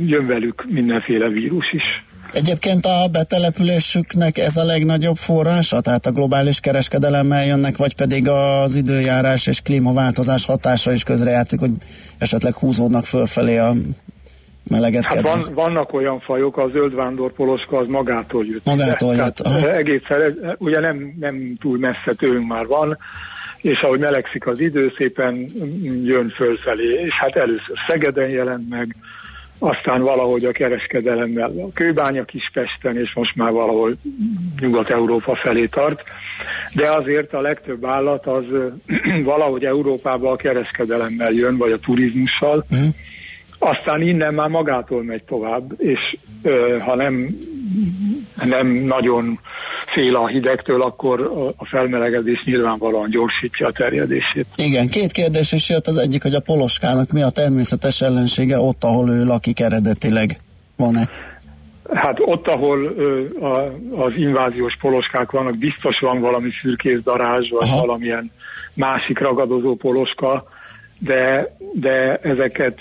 [0.06, 2.05] jön velük mindenféle vírus is.
[2.32, 8.74] Egyébként a betelepülésüknek ez a legnagyobb forrása, tehát a globális kereskedelemmel jönnek, vagy pedig az
[8.74, 11.70] időjárás és klímaváltozás hatása is közrejátszik, hogy
[12.18, 13.72] esetleg húzódnak fölfelé a
[14.70, 18.64] meleget hát van, vannak olyan fajok, a zöldvándor poloska az magától jött.
[18.64, 19.40] Magától jött.
[19.64, 22.98] Egészen, ugye nem, nem túl messze tőlünk már van,
[23.60, 25.46] és ahogy melegszik az idő, szépen
[26.04, 28.96] jön fölfelé, és hát először Szegeden jelent meg,
[29.58, 33.96] aztán valahogy a kereskedelemmel a kőbánya Kispesten, és most már valahol
[34.60, 36.02] Nyugat-Európa felé tart.
[36.74, 38.44] De azért a legtöbb állat az
[39.24, 42.64] valahogy Európába a kereskedelemmel jön, vagy a turizmussal.
[42.76, 42.88] Mm.
[43.58, 46.16] Aztán innen már magától megy tovább, és
[46.78, 47.36] ha nem,
[48.44, 49.40] nem nagyon
[49.94, 51.20] fél a hidegtől, akkor
[51.56, 54.46] a felmelegedés nyilvánvalóan gyorsítja a terjedését.
[54.56, 55.86] Igen, két kérdés is jött.
[55.86, 60.40] Az egyik, hogy a poloskának mi a természetes ellensége ott, ahol ő lakik eredetileg?
[60.76, 61.08] Van-e?
[61.94, 67.80] Hát ott, ahol ö, a, az inváziós poloskák vannak, biztos van valami fürkészdarázs, vagy Aha.
[67.80, 68.30] valamilyen
[68.74, 70.44] másik ragadozó poloska,
[70.98, 72.78] de, de ezeket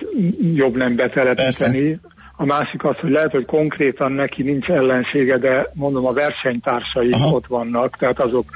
[0.53, 1.79] jobb nem betelepíteni.
[1.81, 1.99] Persze.
[2.37, 7.29] A másik az, hogy lehet, hogy konkrétan neki nincs ellensége, de mondom, a versenytársai Aha.
[7.29, 8.49] ott vannak, tehát azok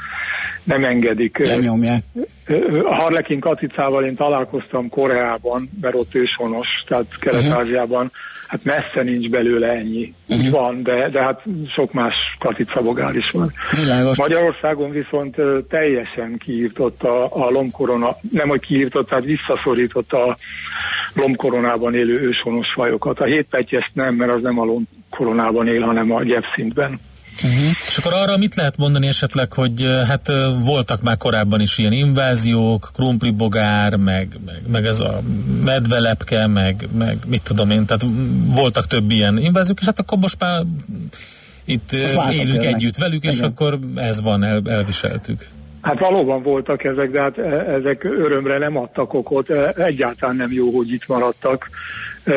[0.63, 1.37] nem engedik.
[1.37, 2.03] Lenyomják.
[2.83, 8.05] A Harlekin Katicával én találkoztam Koreában, mert ott őshonos, tehát Kelet-Ázsiában.
[8.05, 10.13] Uh-huh hát messze nincs belőle ennyi.
[10.27, 10.49] Uh-huh.
[10.49, 11.43] Van, de, de hát
[11.75, 13.53] sok más katicabogál is van.
[13.81, 14.17] Világos.
[14.17, 15.35] Magyarországon viszont
[15.69, 20.37] teljesen kiírtott a, a lomkorona, nem hogy kiírtott, tehát visszaszorított a
[21.13, 23.19] lomkoronában élő őshonos fajokat.
[23.19, 26.99] A hétpetyest nem, mert az nem a lomkoronában él, hanem a gyepszintben.
[27.43, 27.71] Uh-huh.
[27.87, 30.31] És akkor arra mit lehet mondani esetleg, hogy hát
[30.63, 35.21] voltak már korábban is ilyen inváziók, krumplibogár, meg, meg, meg ez a
[35.63, 38.05] medvelepke, meg, meg mit tudom én, tehát
[38.55, 40.63] voltak több ilyen inváziók, és hát akkor most már
[41.65, 41.91] itt
[42.31, 43.49] élünk együtt velük, és Igen.
[43.49, 45.47] akkor ez van, el, elviseltük.
[45.81, 50.51] Hát valóban voltak ezek, de hát e, ezek örömre nem adtak okot, e, egyáltalán nem
[50.51, 51.69] jó, hogy itt maradtak.
[52.23, 52.33] E,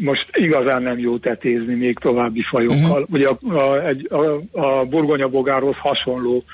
[0.00, 3.00] most igazán nem jó tetézni még további fajokkal.
[3.00, 3.10] Uh-huh.
[3.10, 3.38] Ugye a,
[4.08, 6.44] a, a, a burgonyabogárhoz hasonló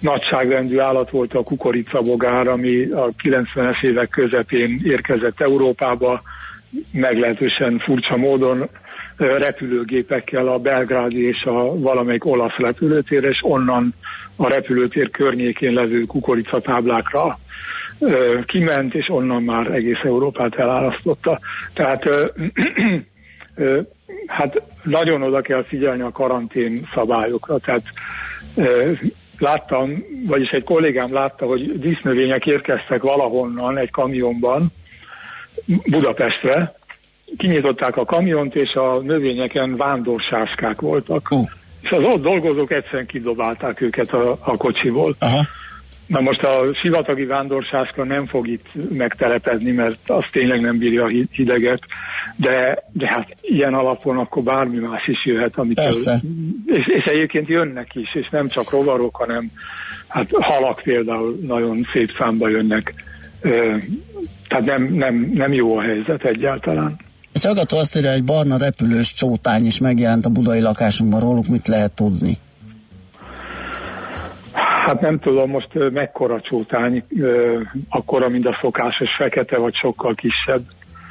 [0.00, 6.20] nagyságrendű állat volt a kukoricabogár, ami a 90-es évek közepén érkezett Európába,
[6.92, 8.68] meglehetősen furcsa módon
[9.16, 13.94] repülőgépekkel a belgrádi és a valamelyik olasz repülőtér, és onnan
[14.36, 17.38] a repülőtér környékén levő kukoricatáblákra
[18.46, 21.38] kiment, és onnan már egész Európát elárasztotta.
[21.74, 22.08] Tehát
[24.26, 27.58] hát nagyon oda kell figyelni a karantén szabályokra.
[27.58, 27.82] Tehát
[29.38, 34.66] láttam, vagyis egy kollégám látta, hogy dísznövények érkeztek valahonnan egy kamionban
[35.66, 36.74] Budapestre,
[37.36, 41.28] kinyitották a kamiont, és a növényeken vándorsáskák voltak.
[41.30, 41.48] Uh.
[41.82, 45.14] És az ott dolgozók egyszerűen kidobálták őket a, a kocsiból.
[45.18, 45.40] Aha.
[46.06, 51.10] Na most a sivatagi vándorsáska nem fog itt megtelepedni, mert az tényleg nem bírja a
[51.30, 51.80] hideget,
[52.36, 56.20] de, de hát ilyen alapon akkor bármi más is jöhet, amit Persze.
[56.66, 59.50] és, és egyébként jönnek is, és nem csak rovarok, hanem
[60.08, 62.94] hát halak például nagyon szép számba jönnek.
[64.48, 66.96] Tehát nem, nem, nem jó a helyzet egyáltalán.
[67.34, 71.68] Egy hallgató azt írja, hogy barna repülős csótány is megjelent a budai lakásunkban, róluk mit
[71.68, 72.38] lehet tudni?
[74.86, 77.04] Hát nem tudom most mekkora csótány,
[77.88, 80.62] akkora, mint a szokásos fekete, vagy sokkal kisebb.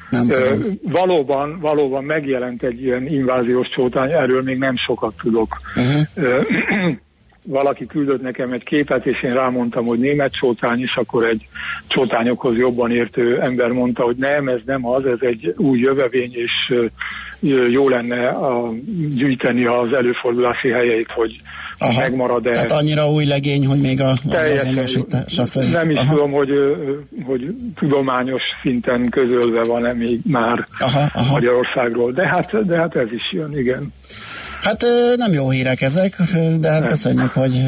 [0.10, 0.80] Nem tudom.
[0.82, 5.58] Valóban, valóban megjelent egy ilyen inváziós csótány, erről még nem sokat tudok.
[5.76, 6.94] Uh-huh.
[7.46, 11.48] Valaki küldött nekem egy képet, és én rámondtam, hogy német csótány, és akkor egy
[11.88, 16.76] csótányokhoz jobban értő ember mondta, hogy nem, ez nem az, ez egy új jövevény, és
[17.70, 18.74] jó lenne a,
[19.16, 21.36] gyűjteni az előfordulási helyeit, hogy
[21.78, 22.00] Aha.
[22.00, 22.52] megmarad-e.
[22.52, 25.68] Tehát annyira új legény, hogy még a, az azonosítása fel.
[25.72, 26.14] Nem is aha.
[26.14, 26.50] tudom, hogy,
[27.26, 31.32] hogy tudományos szinten közölve van-e még már aha, aha.
[31.32, 33.94] Magyarországról, de hát, de hát ez is jön, igen.
[34.64, 34.86] Hát
[35.16, 36.18] nem jó hírek ezek,
[36.60, 37.62] de hát köszönjük, hogy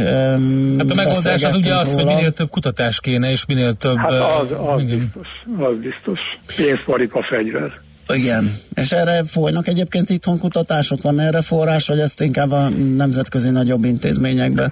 [0.77, 2.03] Hát a megoldás az ugye az, róla.
[2.03, 3.97] hogy minél több kutatás kéne, és minél több...
[3.97, 5.27] Hát az, az biztos,
[5.59, 6.19] az biztos.
[6.55, 7.71] Pénzparika fegyver.
[8.07, 11.01] Igen, és erre folynak egyébként itthon kutatások?
[11.01, 14.71] Van erre forrás, vagy ezt inkább a nemzetközi nagyobb intézményekbe?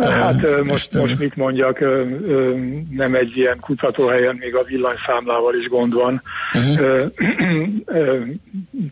[0.00, 1.80] Hát most, most mit mondjak,
[2.90, 6.22] nem egy ilyen kutatóhelyen még a villanyszámlával is gond van.
[6.54, 7.10] Uh-huh.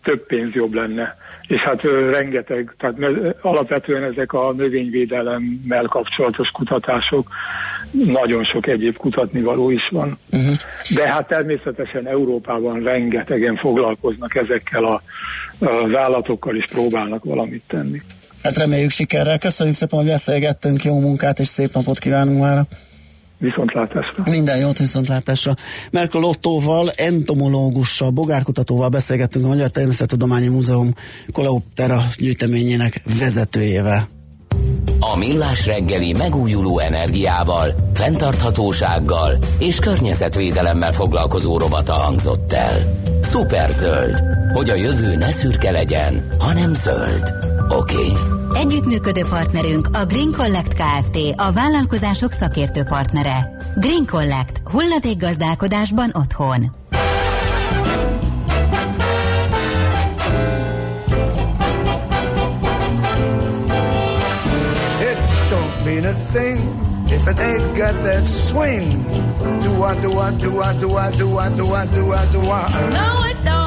[0.02, 1.16] Több pénz jobb lenne
[1.50, 2.96] és hát rengeteg, tehát
[3.40, 7.28] alapvetően ezek a növényvédelemmel kapcsolatos kutatások,
[7.90, 10.18] nagyon sok egyéb kutatnivaló is van.
[10.32, 10.54] Uh-huh.
[10.94, 15.02] De hát természetesen Európában rengetegen foglalkoznak ezekkel a,
[15.58, 18.00] az állatokkal, és próbálnak valamit tenni.
[18.42, 19.38] Hát reméljük sikerrel.
[19.38, 22.66] Köszönjük szépen, hogy beszélgettünk, jó munkát és szép napot kívánunk már.
[23.38, 24.22] Viszontlátásra.
[24.30, 25.54] Minden jót viszontlátásra.
[25.90, 30.94] Merkel Ottóval, entomológussal, bogárkutatóval beszélgettünk a Magyar Természettudományi Múzeum
[31.32, 34.08] Koleoptera gyűjteményének vezetőjével.
[35.00, 43.02] A Millás reggeli megújuló energiával, fenntarthatósággal és környezetvédelemmel foglalkozó robata hangzott el.
[43.20, 44.22] Szuperzöld,
[44.52, 47.49] hogy a jövő ne szürke legyen, hanem zöld.
[47.70, 47.96] Oké?
[47.96, 48.12] Okay?
[48.54, 51.16] Együttműködő partnerünk a Green Collect Kft.
[51.36, 53.56] a vállalkozások szakértő partnere.
[53.76, 54.60] Green Collect.
[54.64, 56.62] Hulladék gazdálkodásban otthon.
[65.00, 65.18] It
[65.50, 66.58] don't mean a thing
[67.06, 69.04] if it ain't got that swing.
[69.62, 72.40] Do I do I do I do I do I do I do I do
[72.40, 72.88] I?
[72.90, 73.59] No, it don't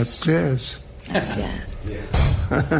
[0.00, 0.76] That's jazz.
[1.12, 1.68] That's jazz.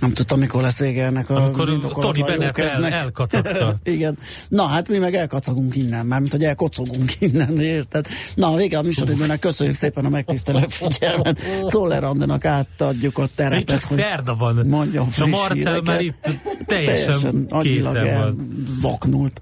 [0.00, 3.76] Nem tudtam, mikor lesz vége ennek a Amikor Tony Bennett el, elkacagta.
[3.84, 4.18] Igen.
[4.48, 8.06] Na, hát mi meg elkacagunk innen, mármint, hogy elkocogunk innen, érted?
[8.34, 11.38] Na, vége a műsoridőnek, köszönjük szépen a megtisztelő figyelmet.
[11.66, 13.66] Czoller Andenak átadjuk a Még terepet.
[13.66, 16.28] csak szerda van, Mondjon és a Marcel már itt
[16.66, 18.48] teljesen agyilag készen van.
[18.68, 19.40] elzoknult.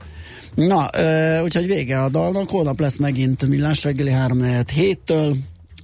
[0.55, 5.37] Na, ö, úgyhogy vége a dalnak, holnap lesz megint millás reggeli 3 héttől,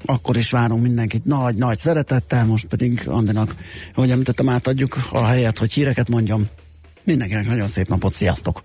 [0.06, 3.54] akkor is várunk mindenkit nagy-nagy szeretettel, most pedig Andinak,
[3.94, 6.46] ahogy említettem, átadjuk a helyet, hogy híreket mondjam.
[7.04, 8.60] Mindenkinek nagyon szép napot, sziasztok!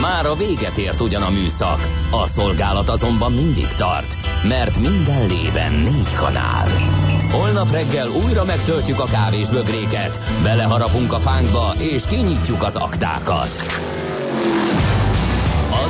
[0.00, 5.72] Már a véget ért ugyan a műszak, a szolgálat azonban mindig tart, mert minden lében
[5.72, 6.68] négy kanál.
[7.30, 13.80] Holnap reggel újra megtöltjük a kávés bögréket, beleharapunk a fánkba és kinyitjuk az aktákat.